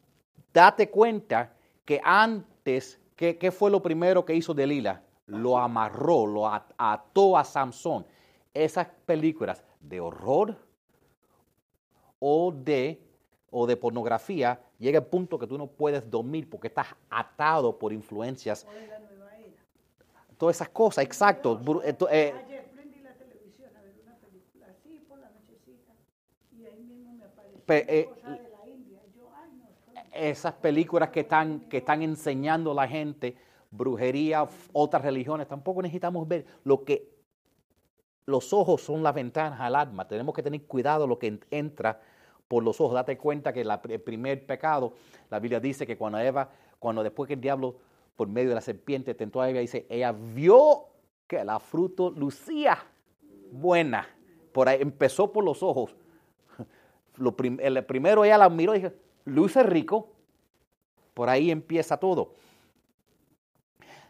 [0.53, 1.53] date cuenta
[1.85, 5.01] que antes, ¿qué, fue lo primero que hizo Delila?
[5.27, 8.05] Lo amarró, lo ató a Samson.
[8.53, 10.57] Esas películas de horror
[12.19, 12.99] o de,
[13.51, 17.91] o de pornografía llega el punto que tú no puedes dormir porque estás atado por
[17.93, 18.65] influencias.
[20.37, 21.59] Todas esas cosas, exacto.
[21.83, 25.93] Eh, eh, Ayer prendí la televisión a ver una película así por la nochecita
[26.55, 28.09] y ahí mismo me apareció eh,
[30.13, 33.35] esas películas que están, que están enseñando a la gente
[33.71, 37.17] brujería, otras religiones, tampoco necesitamos ver lo que
[38.25, 40.07] los ojos son las ventanas al alma.
[40.07, 42.01] Tenemos que tener cuidado lo que entra
[42.47, 42.93] por los ojos.
[42.93, 44.93] Date cuenta que el primer pecado,
[45.29, 46.49] la Biblia dice que cuando Eva,
[46.79, 47.77] cuando después que el diablo
[48.15, 50.87] por medio de la serpiente tentó a Eva, dice, ella vio
[51.27, 52.77] que la fruto lucía
[53.51, 54.07] buena.
[54.51, 55.95] Por ahí empezó por los ojos.
[57.59, 58.93] El primero ella la miró y dijo,
[59.25, 60.09] luce rico,
[61.13, 62.33] por ahí empieza todo.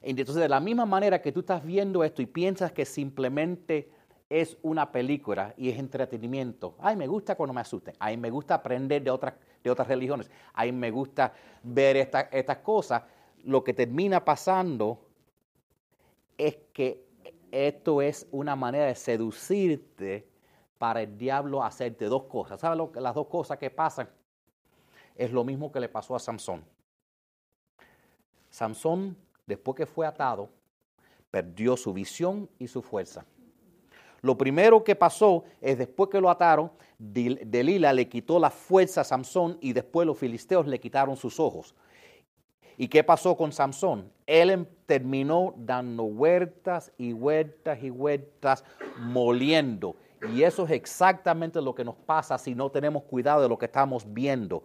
[0.10, 3.90] Entonces, de la misma manera que tú estás viendo esto y piensas que simplemente
[4.30, 6.76] es una película y es entretenimiento.
[6.80, 7.96] Ay, me gusta cuando me asusten.
[8.00, 10.30] Ay, me gusta aprender de otras, de otras religiones.
[10.54, 13.04] Ay, me gusta ver estas cosas.
[13.44, 15.00] Lo que termina pasando
[16.38, 17.06] es que
[17.52, 20.28] esto es una manera de seducirte
[20.78, 22.60] para el diablo hacerte dos cosas.
[22.60, 24.10] ¿Sabes lo, las dos cosas que pasan?
[25.18, 26.64] es lo mismo que le pasó a Samson.
[28.50, 29.18] Samson,
[29.48, 30.50] después que fue atado,
[31.32, 33.26] perdió su visión y su fuerza.
[34.22, 39.04] Lo primero que pasó es después que lo ataron, Delila le quitó la fuerza a
[39.04, 41.76] Samson y después los filisteos le quitaron sus ojos.
[42.78, 44.12] ¿Y qué pasó con Samson?
[44.28, 48.64] Él em, terminó dando vueltas y vueltas y vueltas,
[49.00, 49.96] moliendo.
[50.34, 53.66] Y eso es exactamente lo que nos pasa si no tenemos cuidado de lo que
[53.66, 54.64] estamos viendo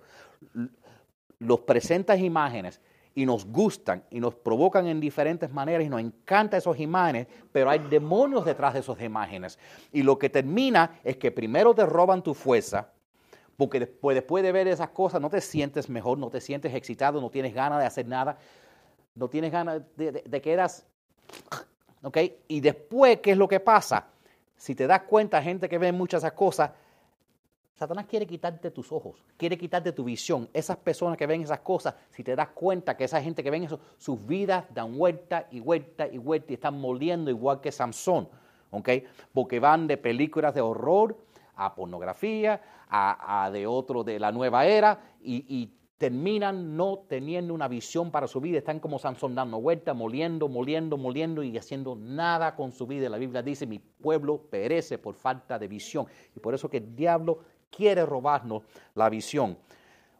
[1.42, 2.80] los presentas imágenes
[3.14, 7.68] y nos gustan y nos provocan en diferentes maneras y nos encantan esas imágenes, pero
[7.68, 9.58] hay demonios detrás de esas imágenes.
[9.92, 12.88] Y lo que termina es que primero te roban tu fuerza,
[13.56, 17.20] porque después, después de ver esas cosas no te sientes mejor, no te sientes excitado,
[17.20, 18.38] no tienes ganas de hacer nada,
[19.14, 20.86] no tienes ganas de, de, de que eras...
[22.04, 22.18] ¿Ok?
[22.48, 24.08] Y después, ¿qué es lo que pasa?
[24.56, 26.72] Si te das cuenta, gente que ve muchas esas cosas,
[27.82, 30.48] Satanás quiere quitarte tus ojos, quiere quitarte tu visión.
[30.52, 33.64] Esas personas que ven esas cosas, si te das cuenta que esa gente que ven
[33.64, 38.28] eso, sus vidas dan vuelta y vuelta y vuelta y están moliendo igual que Samson,
[38.70, 38.88] ¿ok?
[39.32, 41.16] Porque van de películas de horror
[41.56, 48.10] a pornografía, a, de otro de la nueva era y, terminan no teniendo una visión
[48.10, 52.72] para su vida, están como Samson dando vuelta, moliendo, moliendo, moliendo y haciendo nada con
[52.72, 53.08] su vida.
[53.08, 56.06] La Biblia dice, mi pueblo perece por falta de visión.
[56.34, 58.62] Y por eso que el diablo quiere robarnos
[58.94, 59.56] la visión.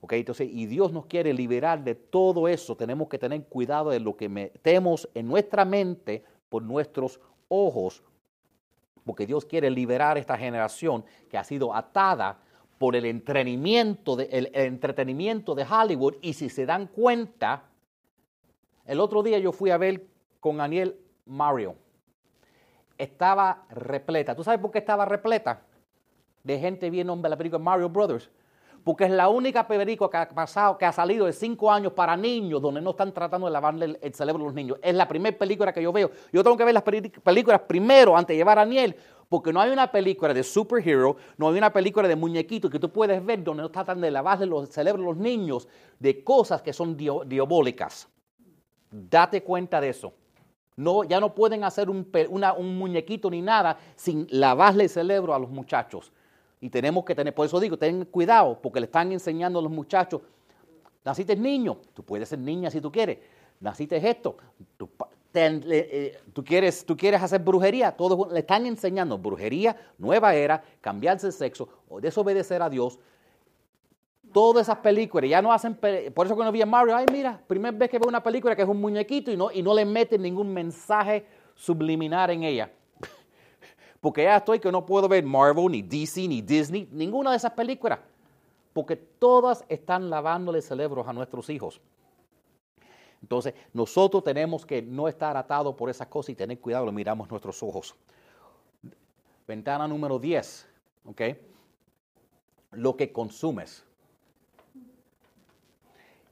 [0.00, 0.14] ¿ok?
[0.14, 2.76] Entonces, y Dios nos quiere liberar de todo eso.
[2.76, 8.02] Tenemos que tener cuidado de lo que metemos en nuestra mente por nuestros ojos,
[9.04, 12.38] porque Dios quiere liberar esta generación que ha sido atada
[12.78, 16.16] por el entretenimiento de, el entretenimiento de Hollywood.
[16.20, 17.64] Y si se dan cuenta,
[18.84, 20.04] el otro día yo fui a ver
[20.40, 21.76] con Daniel Mario.
[22.98, 24.34] Estaba repleta.
[24.34, 25.62] ¿Tú sabes por qué estaba repleta?
[26.42, 28.30] De gente viendo la película Mario Brothers.
[28.84, 32.16] Porque es la única película que ha pasado, que ha salido de cinco años para
[32.16, 34.78] niños, donde no están tratando de lavarle el, cerebro a los niños.
[34.82, 36.10] Es la primera película que yo veo.
[36.32, 38.96] Yo tengo que ver las películas primero antes de llevar a Daniel,
[39.28, 42.90] porque no hay una película de superhero, no hay una película de muñequitos que tú
[42.90, 46.72] puedes ver donde no tratan de lavarle los cerebros a los niños de cosas que
[46.72, 48.08] son diabólicas.
[48.90, 50.12] Date cuenta de eso.
[50.76, 52.10] No, ya no pueden hacer un,
[52.76, 56.12] muñequito ni nada sin lavarle el cerebro a los muchachos.
[56.62, 59.72] Y tenemos que tener, por eso digo, ten cuidado, porque le están enseñando a los
[59.72, 60.22] muchachos,
[61.04, 63.18] naciste niño, tú puedes ser niña si tú quieres,
[63.58, 64.36] naciste esto,
[64.76, 64.88] tú,
[65.34, 71.26] eh, tú, quieres, tú quieres hacer brujería, todos le están enseñando brujería, nueva era, cambiarse
[71.26, 71.68] de sexo,
[72.00, 72.96] desobedecer a Dios,
[74.32, 77.76] todas esas películas, ya no hacen, por eso cuando vi a Mario, ay mira, primera
[77.76, 80.22] vez que veo una película que es un muñequito y no, y no le meten
[80.22, 82.70] ningún mensaje subliminar en ella.
[84.02, 87.52] Porque ya estoy que no puedo ver Marvel, ni DC, ni Disney, ninguna de esas
[87.52, 88.00] películas.
[88.72, 91.80] Porque todas están lavándole cerebros a nuestros hijos.
[93.22, 97.30] Entonces, nosotros tenemos que no estar atados por esas cosas y tener cuidado, lo miramos
[97.30, 97.94] nuestros ojos.
[99.46, 100.68] Ventana número 10,
[101.04, 101.22] ¿ok?
[102.72, 103.84] Lo que consumes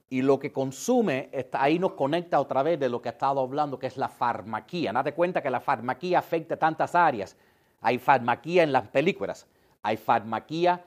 [0.09, 3.39] y lo que consume, está, ahí nos conecta otra vez de lo que he estado
[3.39, 4.91] hablando, que es la farmaquía.
[4.91, 7.37] Date cuenta que la farmaquía afecta tantas áreas.
[7.81, 9.47] Hay farmaquía en las películas,
[9.81, 10.85] hay farmaquía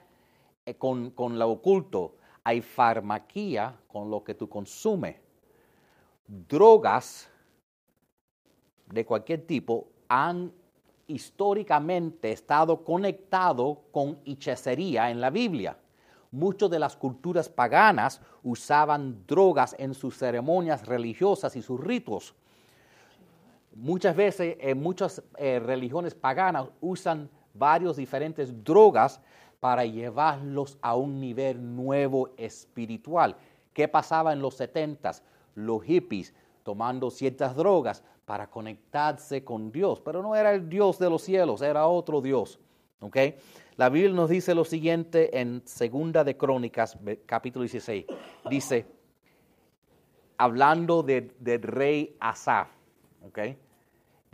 [0.65, 5.17] eh, con, con lo oculto, hay farmaquía con lo que tú consumes.
[6.27, 7.29] Drogas
[8.87, 10.53] de cualquier tipo han
[11.07, 15.77] históricamente estado conectados con hechicería en la Biblia.
[16.31, 22.35] Muchas de las culturas paganas usaban drogas en sus ceremonias religiosas y sus ritos.
[23.75, 29.21] Muchas veces en muchas eh, religiones paganas usan varios diferentes drogas
[29.59, 33.37] para llevarlos a un nivel nuevo espiritual.
[33.73, 35.23] ¿Qué pasaba en los setentas?
[35.55, 41.11] Los hippies tomando ciertas drogas para conectarse con Dios, pero no era el Dios de
[41.11, 42.59] los cielos, era otro Dios.
[43.01, 43.37] ¿okay?
[43.77, 48.07] La Biblia nos dice lo siguiente en Segunda de Crónicas, capítulo 16.
[48.49, 48.87] Dice,
[50.39, 52.69] hablando del rey Asa,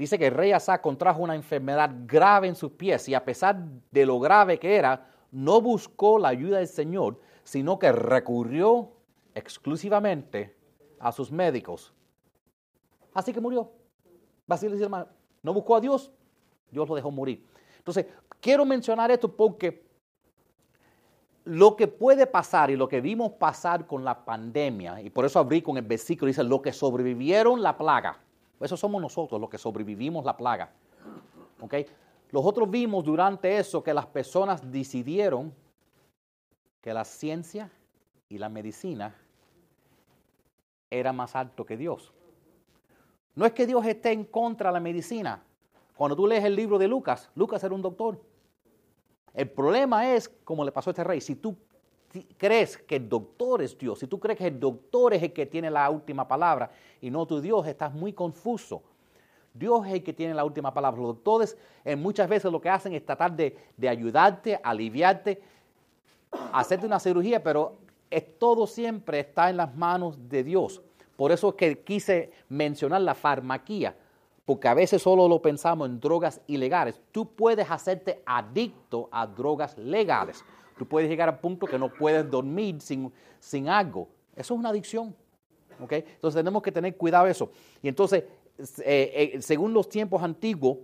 [0.01, 3.63] Dice que el rey Asa contrajo una enfermedad grave en sus pies y a pesar
[3.91, 8.93] de lo grave que era, no buscó la ayuda del Señor, sino que recurrió
[9.35, 10.57] exclusivamente
[10.99, 11.93] a sus médicos.
[13.13, 13.71] Así que murió.
[15.43, 16.11] no buscó a Dios,
[16.71, 17.47] Dios lo dejó morir.
[17.77, 18.07] Entonces,
[18.41, 19.85] quiero mencionar esto porque
[21.45, 25.39] lo que puede pasar y lo que vimos pasar con la pandemia, y por eso
[25.39, 28.19] abrí con el versículo, dice, lo que sobrevivieron la plaga.
[28.61, 30.71] Eso somos nosotros, los que sobrevivimos la plaga.
[31.61, 31.75] ¿Ok?
[32.33, 35.53] Nosotros vimos durante eso que las personas decidieron
[36.81, 37.71] que la ciencia
[38.29, 39.15] y la medicina
[40.91, 42.13] era más alto que Dios.
[43.35, 45.43] No es que Dios esté en contra de la medicina,
[45.97, 48.21] cuando tú lees el libro de Lucas, Lucas era un doctor.
[49.35, 51.57] El problema es, como le pasó a este rey, si tú
[52.37, 55.47] crees que el doctor es Dios, si tú crees que el doctor es el que
[55.47, 56.71] tiene la última palabra
[57.01, 58.83] y no tu Dios, estás muy confuso.
[59.53, 61.01] Dios es el que tiene la última palabra.
[61.01, 65.43] Los doctores eh, muchas veces lo que hacen es tratar de, de ayudarte, aliviarte,
[66.53, 67.79] hacerte una cirugía, pero
[68.11, 70.81] es, todo siempre está en las manos de Dios.
[71.17, 73.95] Por eso es que quise mencionar la farmaquía
[74.51, 77.01] porque a veces solo lo pensamos en drogas ilegales.
[77.13, 80.45] Tú puedes hacerte adicto a drogas legales.
[80.81, 84.09] Tú puedes llegar al punto que no puedes dormir sin, sin algo.
[84.35, 85.15] Eso es una adicción.
[85.79, 86.03] ¿okay?
[86.07, 87.51] Entonces tenemos que tener cuidado de eso.
[87.83, 88.25] Y entonces,
[88.79, 90.79] eh, eh, según los tiempos antiguos,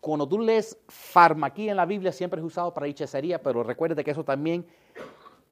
[0.00, 4.12] cuando tú lees farmaquía en la Biblia siempre es usado para hechicería, pero recuerde que
[4.12, 4.64] eso también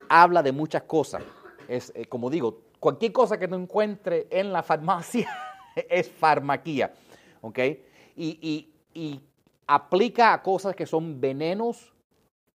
[0.09, 1.25] habla de muchas cosas.
[1.66, 5.29] Es, eh, como digo, cualquier cosa que no encuentre en la farmacia
[5.91, 6.95] es farmaquía,
[7.41, 7.59] ¿ok?
[8.14, 8.68] Y,
[9.66, 11.93] aplica a cosas que son venenos,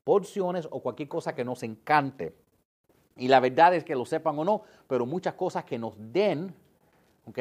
[0.08, 2.34] porciones o cualquier cosa que nos encante.
[3.18, 6.56] Y la verdad es que lo sepan o no, pero muchas cosas que nos den,
[7.26, 7.38] ¿ok?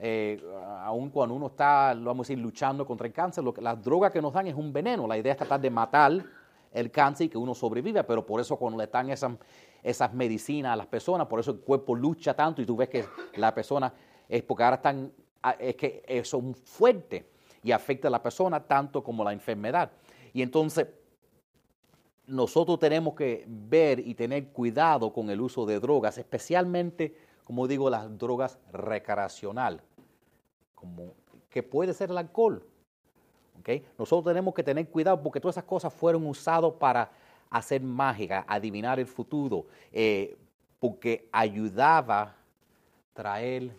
[0.00, 0.42] Eh,
[0.80, 4.10] aun cuando uno está, vamos a decir, luchando contra el cáncer, lo que, las drogas
[4.10, 5.06] que nos dan es un veneno.
[5.06, 6.10] La idea es tratar de matar
[6.72, 9.30] el cáncer y que uno sobreviva, pero por eso cuando le dan esas
[9.80, 13.04] esas medicinas a las personas, por eso el cuerpo lucha tanto y tú ves que
[13.36, 13.94] la persona
[14.28, 15.12] es porque ahora están,
[15.44, 17.24] ah, es que son fuertes
[17.62, 19.92] y afecta a la persona tanto como la enfermedad.
[20.32, 20.86] Y entonces
[22.30, 27.90] nosotros tenemos que ver y tener cuidado con el uso de drogas, especialmente, como digo,
[27.90, 29.82] las drogas recreacional,
[30.74, 31.14] como
[31.50, 32.64] que puede ser el alcohol.
[33.98, 37.10] Nosotros tenemos que tener cuidado porque todas esas cosas fueron usadas para
[37.50, 40.36] hacer mágica, adivinar el futuro, eh,
[40.78, 42.34] porque ayudaba a
[43.12, 43.70] traer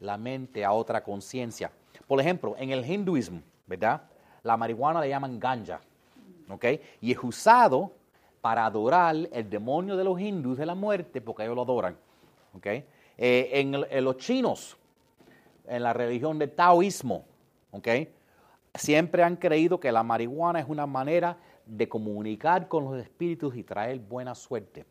[0.00, 1.70] la mente a otra conciencia.
[2.06, 4.02] Por ejemplo, en el hinduismo, ¿verdad?
[4.42, 5.80] La marihuana le llaman ganja,
[6.48, 6.64] ¿ok?
[7.00, 7.92] Y es usado
[8.40, 11.96] para adorar el demonio de los hindúes de la muerte, porque ellos lo adoran,
[12.54, 12.66] ¿ok?
[12.66, 14.76] Eh, en, los chinos,
[15.66, 17.24] en la religión del taoísmo,
[17.72, 17.88] ¿ok?
[18.74, 23.64] Siempre han creído que la marihuana es una manera de comunicar con los espíritus y
[23.64, 24.84] traer buena suerte.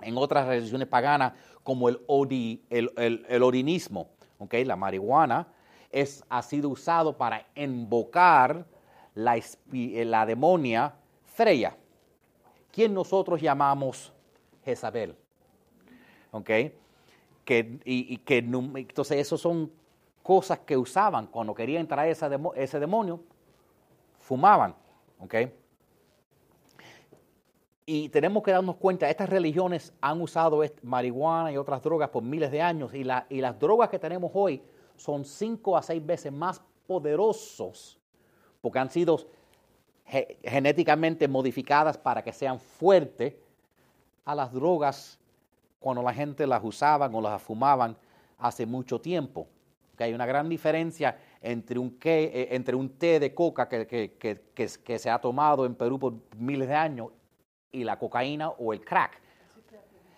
[0.00, 4.08] En otras religiones paganas, como el, odi, el, el, orinismo,
[4.38, 4.64] ¿okay?
[4.64, 5.46] la marihuana
[5.90, 8.64] es, ha sido usado para invocar
[9.14, 9.40] la,
[9.70, 10.94] la demonia
[11.24, 11.76] Freya,
[12.70, 14.12] quien nosotros llamamos
[14.64, 15.16] Jezabel.
[16.30, 16.50] ¿Ok?
[17.44, 19.70] Que, y, que, entonces, eso son
[20.22, 23.20] cosas que usaban cuando querían traer ese, ese demonio,
[24.18, 24.74] fumaban.
[25.20, 25.34] ¿Ok?
[27.84, 32.50] Y tenemos que darnos cuenta, estas religiones han usado marihuana y otras drogas por miles
[32.50, 34.62] de años y, la, y las drogas que tenemos hoy
[34.96, 38.01] son cinco a seis veces más poderosos
[38.62, 39.18] porque han sido
[40.42, 43.34] genéticamente modificadas para que sean fuertes
[44.24, 45.18] a las drogas
[45.78, 47.96] cuando la gente las usaban o las fumaban
[48.38, 49.46] hace mucho tiempo.
[49.96, 54.98] Que hay una gran diferencia entre un, eh, entre un té de coca que, que,
[54.98, 57.08] se ha tomado en Perú por miles de años
[57.70, 59.20] y la cocaína o el crack.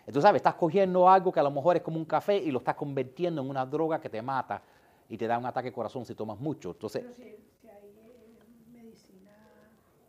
[0.06, 0.40] Entonces, ¿sabes?
[0.40, 3.40] Estás cogiendo algo que a lo mejor es como un café y lo estás convirtiendo
[3.40, 4.62] en una droga que te mata
[5.08, 6.72] y te da un ataque de corazón si tomas mucho.
[6.72, 8.34] Entonces, Pero si, hay eh,
[8.70, 9.32] medicina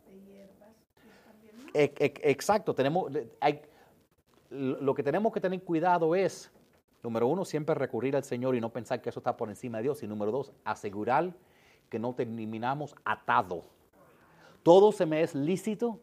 [0.06, 0.76] de hierbas,
[1.24, 1.65] también...
[1.84, 3.10] exacto, tenemos,
[4.50, 6.50] lo que tenemos que tener cuidado es,
[7.02, 9.84] número uno, siempre recurrir al Señor y no pensar que eso está por encima de
[9.84, 10.02] Dios.
[10.02, 11.32] Y número dos, asegurar
[11.88, 13.64] que no terminamos atado.
[14.62, 16.00] Todo se me es lícito,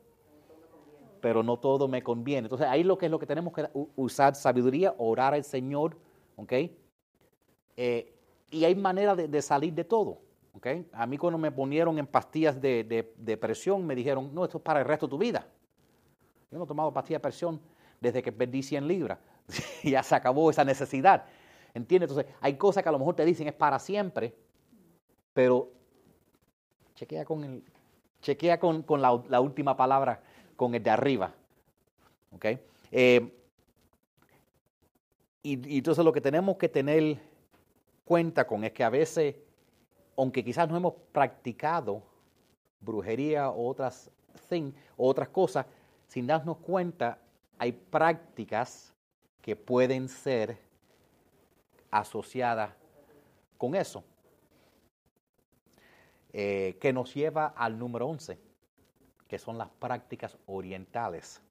[1.20, 2.46] pero no todo me conviene.
[2.46, 5.98] Entonces ahí lo que es lo que tenemos que usar sabiduría, orar al Señor,
[6.36, 6.54] ¿ok?
[7.78, 8.14] Eh,
[8.52, 10.20] y hay manera de, salir de todo.
[10.54, 10.88] ¿okay?
[10.94, 14.82] A mí cuando me ponieron en pastillas de, presión, me dijeron, no, esto es para
[14.82, 15.48] el resto de tu vida.
[16.54, 17.60] Yo no he tomado pastillas de presión
[18.00, 19.18] desde que perdí 100 libras.
[19.84, 21.26] ya se acabó esa necesidad.
[21.74, 22.12] ¿Entiendes?
[22.12, 24.36] Entonces, hay cosas que a lo mejor te dicen es para siempre,
[25.34, 25.72] pero
[26.94, 27.64] chequea con, el,
[28.22, 30.22] chequea con, la, última palabra,
[30.56, 31.34] con el de arriba.
[32.36, 32.46] ¿Ok?
[32.92, 33.36] Eh,
[35.42, 37.18] y, entonces lo que tenemos que tener
[38.06, 39.38] cuenta con es que a veces,
[40.16, 42.04] aunque quizás no hemos practicado
[42.80, 44.12] brujería o otras,
[44.48, 45.66] thing, otras cosas,
[46.14, 47.18] sin darnos cuenta,
[47.58, 48.94] hay prácticas
[49.42, 50.60] que pueden ser
[51.90, 52.72] asociadas
[53.58, 54.04] con eso.
[56.32, 58.38] Eh, que nos lleva al número 11,
[59.28, 61.42] que son las prácticas orientales.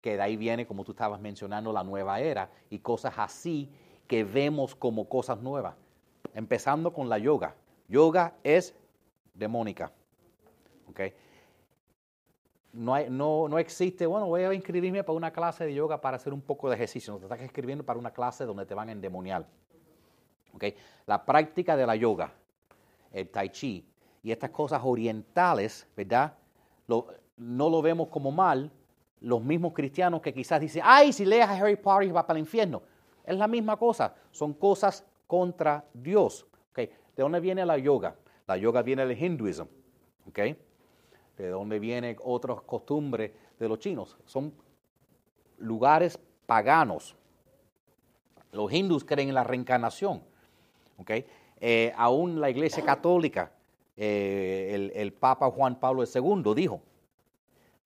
[0.00, 3.70] Que de ahí viene, como tú estabas mencionando, la nueva era y cosas así
[4.06, 5.74] que vemos como cosas nuevas.
[6.32, 7.54] Empezando con la yoga.
[7.88, 8.74] Yoga es
[9.34, 9.92] demónica.
[10.88, 11.12] ¿okay?
[12.74, 16.32] No, no, no, existe, bueno, voy a inscribirme para una clase de yoga para hacer
[16.32, 17.12] un poco de ejercicio.
[17.12, 19.46] No te estás escribiendo para una clase donde te van a endemoniar.
[20.52, 20.74] ¿okay?
[21.06, 22.32] La práctica de la yoga,
[23.12, 23.88] el tai chi
[24.24, 26.34] y estas cosas orientales, ¿verdad?
[26.88, 28.72] no lo vemos como mal.
[29.20, 32.44] Los mismos cristianos que quizás dicen, ay, si leas a Harry Potter va para el
[32.44, 32.82] infierno.
[33.24, 36.44] Es la misma cosa, son cosas contra Dios.
[36.74, 36.90] ¿De
[37.22, 38.16] dónde viene la yoga?
[38.48, 39.68] La yoga viene del hinduismo.
[41.36, 44.16] ¿De dónde vienen otras costumbres de los chinos?
[44.24, 44.52] Son
[45.58, 47.16] lugares paganos.
[48.52, 50.22] Los hindus creen en la reencarnación.
[51.60, 53.50] Eh, aún la iglesia católica,
[53.96, 56.80] eh, el, Papa Juan Pablo II dijo,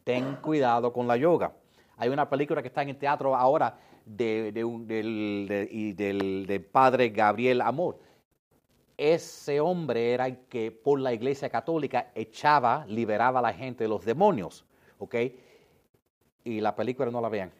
[0.04, 1.52] ten cuidado con la yoga.
[1.96, 7.98] Hay una película que está en el teatro ahora de, del, padre Gabriel Amor.
[8.98, 13.88] Ese hombre era el que por la iglesia católica echaba, liberaba a la gente de
[13.88, 14.64] los demonios.
[14.98, 15.14] ¿Ok?
[16.42, 17.52] Y la película no la vean.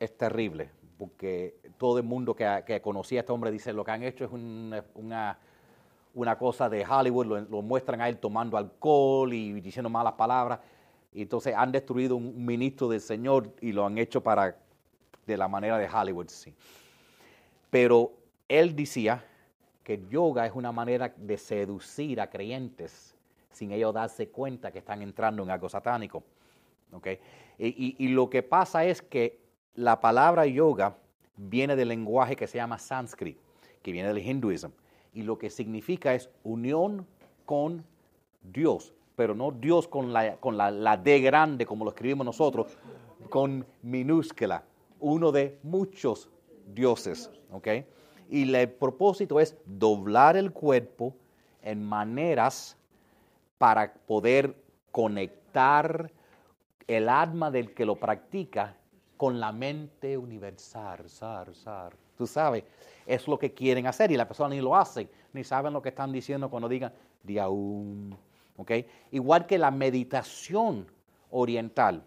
[0.00, 0.70] Es terrible.
[0.98, 4.30] Porque todo el mundo que, conocía a este hombre dice lo que han hecho es
[4.32, 5.38] una,
[6.14, 7.26] una, cosa de Hollywood.
[7.26, 10.60] Lo, lo muestran a él tomando alcohol y diciendo malas palabras.
[11.12, 14.56] Y entonces han destruido un ministro del Señor y lo han hecho para
[15.26, 16.54] de la manera de Hollywood, sí.
[17.68, 18.12] Pero
[18.48, 19.22] él decía
[19.86, 23.14] que yoga es una manera de seducir a creyentes
[23.52, 26.24] sin ellos darse cuenta que están entrando en algo satánico.
[26.90, 27.20] ¿okay?
[27.56, 29.38] Y, lo que pasa es que
[29.76, 30.96] la palabra yoga
[31.36, 33.40] viene del lenguaje que se llama sánscrito,
[33.80, 34.72] que viene del hinduismo,
[35.14, 37.06] y lo que significa es unión
[37.44, 37.84] con
[38.42, 42.76] Dios, pero no Dios con la, con la, la D grande como lo escribimos nosotros,
[43.30, 44.64] con minúscula,
[44.98, 46.28] uno de muchos
[46.74, 47.30] dioses.
[47.52, 47.86] ¿okay?
[48.28, 51.14] Y el propósito es doblar el cuerpo
[51.62, 52.76] en maneras
[53.58, 54.54] para poder
[54.90, 56.10] conectar
[56.86, 58.76] el alma del que lo practica
[59.16, 61.04] con la mente universal.
[62.16, 62.64] Tú sabes,
[63.06, 65.90] es lo que quieren hacer y la persona ni lo hace, ni saben lo que
[65.90, 68.10] están diciendo cuando digan diaum.
[68.56, 68.86] ¿okay?
[69.10, 70.86] Igual que la meditación
[71.30, 72.04] oriental.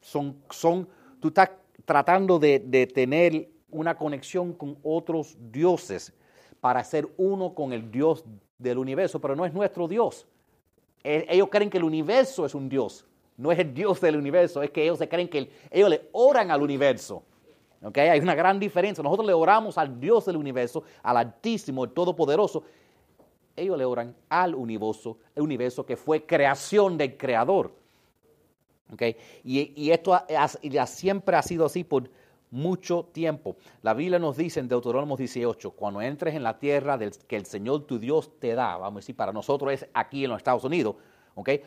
[0.00, 0.88] Son, son,
[1.20, 1.50] tú estás
[1.84, 6.12] tratando de, de tener una conexión con otros dioses
[6.60, 8.24] para ser uno con el Dios
[8.58, 10.26] del universo, pero no es nuestro Dios.
[11.02, 13.04] Eh, ellos creen que el universo es un Dios.
[13.36, 16.50] No es el Dios del universo, es que ellos se creen que ellos le oran
[16.50, 17.24] al universo.
[17.82, 18.08] ¿Okay?
[18.08, 19.02] Hay una gran diferencia.
[19.02, 22.62] Nosotros le oramos al Dios del universo, al Altísimo, el Todopoderoso.
[23.56, 27.72] Ellos le oran al universo, el universo que fue creación del Creador.
[28.92, 29.16] ¿Okay?
[29.42, 30.16] Y, esto
[30.86, 32.08] siempre ha sido así por
[32.52, 33.56] mucho tiempo.
[33.82, 37.46] La Biblia nos dice en Deuteronomio 18, cuando entres en la tierra del, que el
[37.46, 40.62] Señor tu Dios te da, vamos a decir, para nosotros es aquí en los Estados
[40.62, 40.96] Unidos,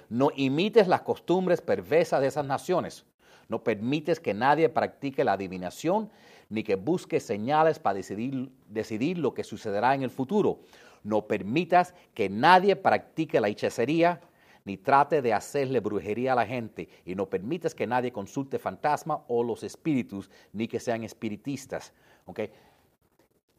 [0.10, 3.06] no imites las costumbres perversas de esas naciones.
[3.48, 6.10] No permites que nadie practique la adivinación
[6.50, 10.60] ni que busque señales para decidir, decidir lo que sucederá en el futuro.
[11.04, 14.22] No permitas que nadie practique la hechicería,
[14.66, 19.24] ni trate de hacerle brujería a la gente y no permitas que nadie consulte fantasma
[19.28, 21.93] o los espíritus, ni que sean espiritistas.
[22.26, 22.51] ¿okay?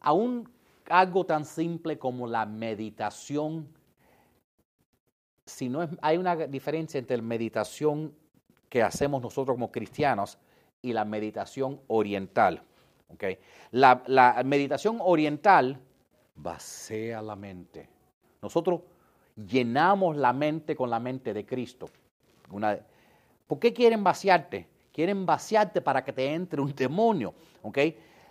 [0.01, 0.51] Aún
[0.89, 3.69] algo tan simple como la meditación,
[5.45, 8.13] si no hay una diferencia entre la meditación
[8.69, 10.39] que hacemos nosotros como cristianos
[10.83, 12.63] y la meditación oriental.
[13.15, 13.39] ¿okay?
[13.71, 15.79] La, la meditación oriental
[16.35, 17.89] vacía la mente.
[18.43, 18.81] Nosotros
[19.37, 21.89] llenamos la mente con la mente de Cristo.
[23.47, 24.67] ¿Por qué quieren vaciarte?
[24.93, 27.35] Quieren vaciarte para que te entre un demonio.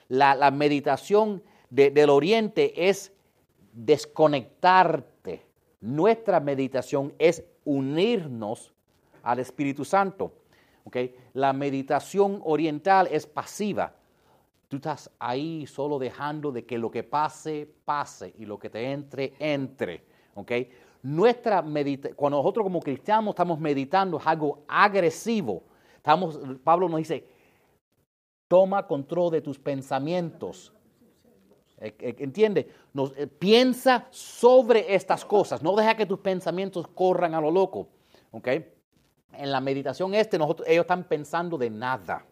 [0.07, 3.11] La, meditación del oriente es
[3.71, 5.45] desconectarte.
[5.81, 8.73] Nuestra meditación es unirnos
[9.21, 10.33] al Espíritu Santo.
[11.33, 13.93] La meditación oriental es pasiva.
[14.67, 18.91] Tú estás ahí solo dejando de que lo que pase, pase y lo que te
[18.91, 20.03] entre, entre.
[21.05, 21.63] Nuestra
[22.15, 25.61] cuando nosotros como cristianos estamos meditando es algo agresivo.
[25.97, 27.27] Estamos, Pablo nos dice,
[28.47, 30.73] toma control de tus pensamientos.
[31.77, 32.71] Eh, eh, ¿Entiende?
[33.17, 35.61] Eh, piensa sobre estas cosas.
[35.61, 37.87] No deja que tus pensamientos corran a lo loco.
[38.41, 42.25] En la meditación este, nosotros, ellos están pensando de nada.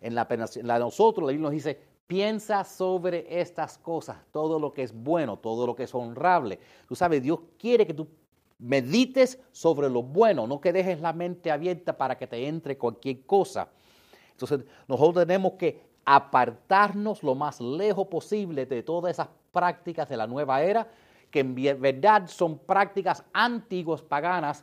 [0.00, 4.72] En la, en la nosotros, la Biblia nos dice, Piensa sobre estas cosas, todo lo
[4.72, 6.58] que es bueno, todo lo que es honrable.
[6.86, 8.06] Tú sabes, Dios quiere que tú
[8.58, 13.24] medites sobre lo bueno, no que dejes la mente abierta para que te entre cualquier
[13.24, 13.68] cosa.
[14.30, 20.26] Entonces, nosotros tenemos que apartarnos lo más lejos posible de todas esas prácticas de la
[20.26, 20.86] nueva era,
[21.30, 24.62] que en verdad son prácticas antiguas, paganas,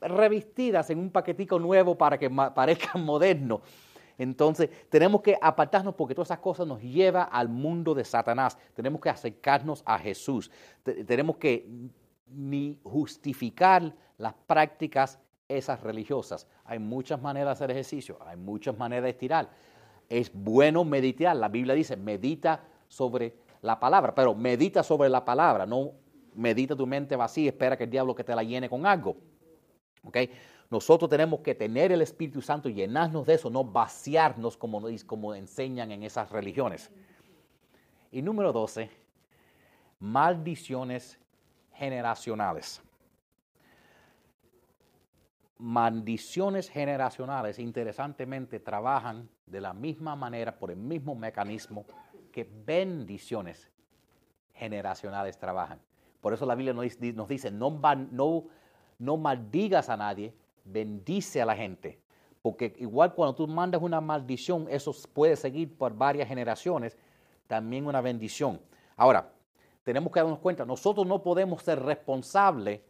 [0.00, 3.60] revestidas en un paquetico nuevo para que parezcan modernos.
[4.20, 8.58] Entonces tenemos que apartarnos porque todas esas cosas nos llevan al mundo de Satanás.
[8.74, 10.50] Tenemos que acercarnos a Jesús.
[11.06, 11.66] tenemos que
[12.26, 15.18] ni justificar las prácticas
[15.48, 16.46] esas religiosas.
[16.66, 19.48] Hay muchas maneras de hacer ejercicio, hay muchas maneras de estirar.
[20.06, 21.34] Es bueno meditar.
[21.34, 25.92] La Biblia dice, medita sobre la palabra, pero medita sobre la palabra, no
[26.34, 29.16] medita tu mente vacía espera que el diablo que te la llene con algo.
[30.04, 30.30] ¿Okay?
[30.70, 35.34] Nosotros tenemos que tener el Espíritu Santo y llenarnos de eso, no vaciarnos como, como
[35.34, 36.90] enseñan en esas religiones.
[38.12, 38.88] Y número 12,
[39.98, 41.18] maldiciones
[41.74, 42.80] generacionales.
[45.58, 51.84] Maldiciones generacionales, interesantemente, trabajan de la misma manera, por el mismo mecanismo
[52.30, 53.68] que bendiciones
[54.54, 55.80] generacionales trabajan.
[56.20, 60.32] Por eso la Biblia nos dice, no, maldigas a nadie,
[60.64, 62.00] bendice a la gente.
[62.42, 66.96] Porque igual cuando tú mandas una maldición, eso puede seguir por varias generaciones,
[67.46, 68.60] también una bendición.
[68.96, 69.32] Ahora,
[69.84, 72.80] tenemos que darnos cuenta, nosotros no podemos ser responsables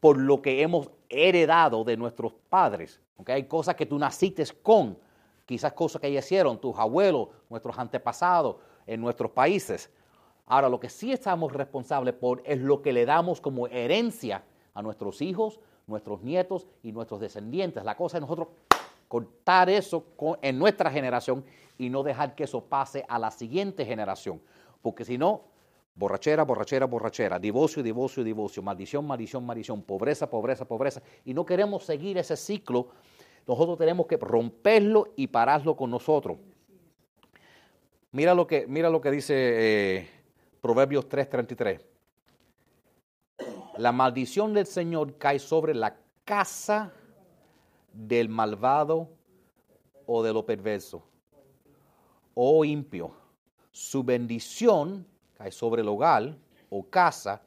[0.00, 3.00] por lo que hemos heredado de nuestros padres.
[3.26, 4.98] Hay cosas que tú naciste con,
[5.46, 8.56] quizás cosas que ellos hicieron, tus abuelos, nuestros antepasados
[8.86, 9.90] en nuestros países.
[10.46, 14.44] Ahora, lo que sí estamos responsables por es lo que le damos como herencia
[14.74, 17.84] a nuestros hijos, nuestros nietos y nuestros descendientes.
[17.84, 18.48] La cosa es nosotros
[19.08, 20.04] cortar eso
[20.42, 21.44] en nuestra generación
[21.78, 24.40] y no dejar que eso pase a la siguiente generación.
[24.82, 25.42] Porque si no,
[25.94, 31.02] borrachera, borrachera, borrachera, divorcio, divorcio, divorcio, maldición, maldición, maldición, pobreza, pobreza, pobreza.
[31.24, 32.88] Y no queremos seguir ese ciclo.
[33.46, 36.38] Nosotros tenemos que romperlo y pararlo con nosotros.
[38.12, 40.08] Mira lo que, mira lo que dice eh,
[40.60, 41.93] Proverbios 3:33.
[43.76, 46.92] La maldición del Señor cae sobre la casa
[47.92, 49.08] del malvado
[50.06, 51.02] o de lo perverso,
[52.34, 53.12] o impio.
[53.72, 55.04] Su bendición
[55.36, 56.36] cae sobre el hogar
[56.70, 57.42] o casa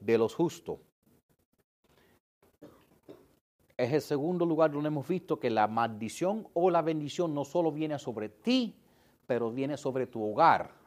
[0.00, 0.78] de los justos.
[3.76, 7.70] Es el segundo lugar donde hemos visto que la maldición o la bendición no solo
[7.70, 8.74] viene sobre ti,
[9.26, 10.79] pero viene sobre tu hogar.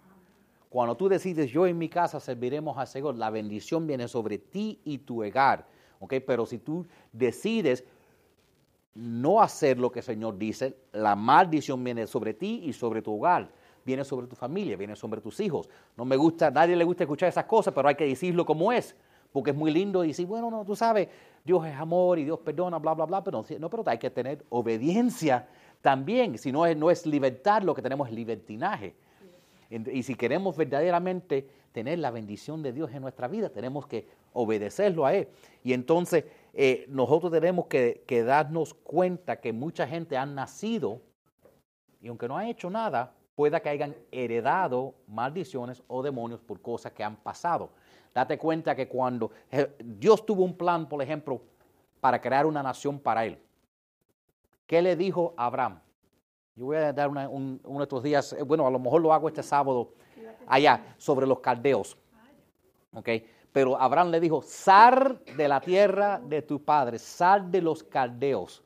[0.74, 4.80] Cuando tú decides, yo en mi casa serviremos al Señor, la bendición viene sobre ti
[4.84, 5.68] y tu hogar.
[6.00, 6.16] ¿ok?
[6.26, 7.84] Pero si tú decides
[8.96, 13.14] no hacer lo que el Señor dice, la maldición viene sobre ti y sobre tu
[13.14, 13.52] hogar.
[13.86, 15.70] Viene sobre tu familia, viene sobre tus hijos.
[15.96, 18.96] No me gusta, nadie le gusta escuchar esas cosas, pero hay que decirlo como es.
[19.32, 21.08] Porque es muy lindo decir, bueno, no, tú sabes,
[21.46, 24.44] Dios es amor y Dios perdona, bla, bla, bla, pero no, pero hay que tener
[24.50, 25.48] obediencia
[25.82, 26.36] también.
[26.40, 28.96] Si no es, no es libertad, lo que tenemos es libertinaje.
[29.70, 35.06] Y si queremos verdaderamente tener la bendición de Dios en nuestra vida, tenemos que obedecerlo
[35.06, 35.28] a Él.
[35.64, 41.02] Y entonces eh, nosotros tenemos que, darnos cuenta que mucha gente ha nacido
[42.02, 46.92] y aunque no ha hecho nada, pueda que hayan heredado maldiciones o demonios por cosas
[46.92, 47.72] que han pasado.
[48.14, 49.32] Date cuenta que cuando
[49.80, 51.42] Dios tuvo un plan, por ejemplo,
[52.00, 53.40] para crear una nación para él,
[54.68, 55.80] ¿qué le dijo a Abraham?
[56.56, 59.28] Yo voy a dar uno de estos días, eh, bueno, a lo mejor lo hago
[59.28, 59.94] este sábado
[60.46, 61.98] allá, sobre los caldeos.
[62.94, 63.10] ¿Ok?
[63.52, 68.64] Pero Abraham le dijo, sal de la tierra de tu padre, sal de los caldeos.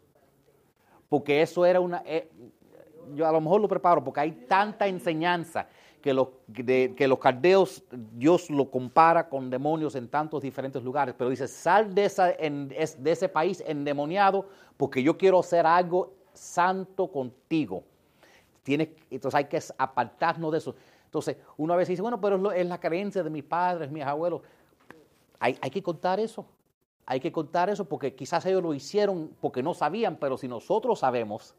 [1.07, 2.03] Porque eso era una...
[2.05, 2.29] Eh,
[3.15, 5.69] yo a lo mejor lo preparo porque hay tanta enseñanza
[6.01, 11.29] que los, que los caldeos, Dios lo compara con demonios en tantos diferentes lugares, pero
[11.29, 17.83] dice, sal de, esa, de ese país endemoniado porque yo quiero hacer algo santo contigo.
[18.63, 20.75] Tienes, entonces hay que apartarnos de eso.
[21.05, 24.41] Entonces, una vez dice, bueno, pero es, la creencia de mis padres, mis abuelos.
[25.39, 26.45] Hay, hay que contar eso.
[27.05, 30.99] Hay que contar eso porque quizás ellos lo hicieron porque no sabían, pero si nosotros
[30.99, 31.55] sabemos,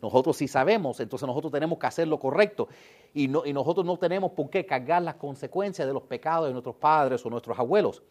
[0.00, 2.68] nosotros sí sabemos, entonces nosotros tenemos que hacer lo correcto
[3.12, 6.52] y, no, y nosotros no tenemos por qué cargar las consecuencias de los pecados de
[6.52, 8.02] nuestros padres o nuestros abuelos.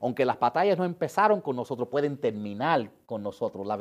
[0.00, 3.66] Aunque las batallas no empezaron con nosotros, pueden terminar con nosotros.
[3.66, 3.76] La,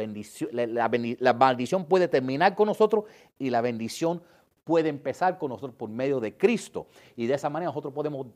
[1.19, 3.05] la, maldición puede terminar con nosotros
[3.39, 4.21] y la bendición
[4.63, 6.87] puede empezar con nosotros por medio de Cristo.
[7.15, 8.27] Y de esa manera nosotros podemos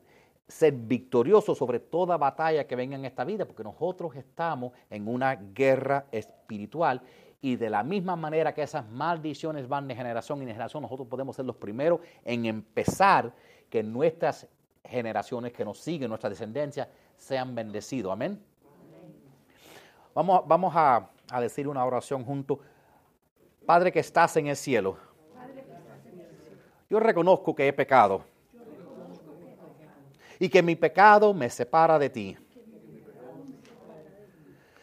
[0.46, 5.34] ser victoriosos sobre toda batalla que venga en esta vida, porque nosotros estamos en una
[5.34, 7.02] guerra espiritual
[7.40, 11.36] y de la misma manera que esas maldiciones van de generación en generación, nosotros podemos
[11.36, 13.32] ser los primeros en empezar
[13.70, 14.48] que nuestras
[14.84, 16.88] generaciones que nos siguen, nuestra descendencia,
[17.18, 18.12] sean bendecidos.
[18.12, 18.42] Amén.
[20.14, 22.58] Vamos, vamos a, a decir una oración juntos.
[23.66, 24.96] Padre que estás en el cielo,
[26.88, 28.22] yo reconozco que he pecado
[30.38, 32.36] y que mi pecado me separa de ti.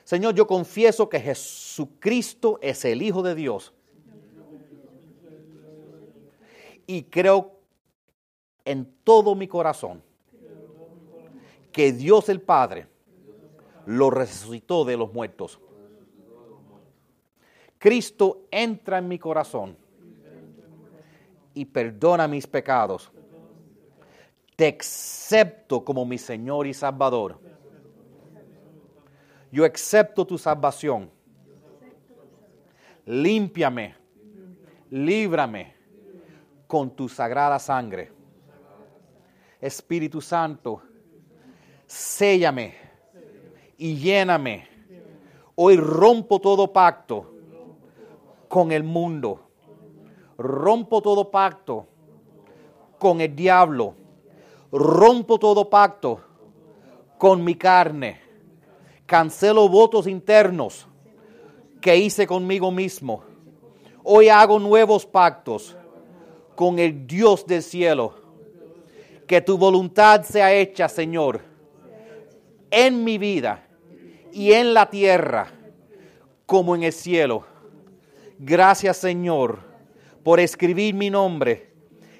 [0.03, 3.73] Señor, yo confieso que Jesucristo es el Hijo de Dios.
[6.86, 7.59] Y creo
[8.63, 10.03] en todo mi corazón
[11.76, 12.88] que Dios el Padre
[13.86, 15.59] lo resucitó de los muertos.
[17.78, 19.76] Cristo entra en mi corazón
[21.53, 23.11] y perdona mis pecados.
[24.55, 27.41] Te acepto como mi Señor y Salvador.
[29.51, 31.11] Yo acepto tu salvación.
[33.05, 33.95] Límpiame,
[34.91, 35.76] líbrame
[36.67, 38.13] con tu sagrada sangre.
[39.59, 40.82] Espíritu Santo,
[41.88, 42.75] séllame
[43.77, 44.67] y lléname.
[45.55, 47.33] Hoy rompo todo pacto
[48.47, 49.41] con el mundo.
[50.38, 51.88] Rompo todo pacto
[52.99, 53.95] con el diablo.
[54.71, 56.19] Rompo todo pacto
[57.17, 58.19] con mi carne.
[59.05, 60.88] Cancelo votos internos
[61.79, 63.23] que hice conmigo mismo.
[64.03, 65.75] Hoy hago nuevos pactos
[66.55, 68.13] con el Dios del cielo.
[69.25, 71.54] Que tu voluntad sea hecha, Señor
[72.72, 73.68] en mi vida
[74.32, 75.47] y en la tierra
[76.45, 77.45] como en el cielo.
[78.38, 79.59] Gracias Señor
[80.24, 81.72] por escribir mi nombre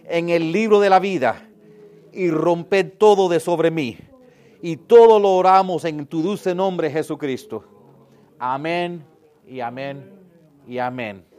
[0.08, 1.50] en el libro de la vida
[2.14, 3.98] y romper todo de sobre mí.
[4.62, 7.64] Y todo lo oramos en tu dulce nombre Jesucristo.
[8.40, 9.04] Amén
[9.48, 10.12] y amén
[10.68, 11.35] y amén.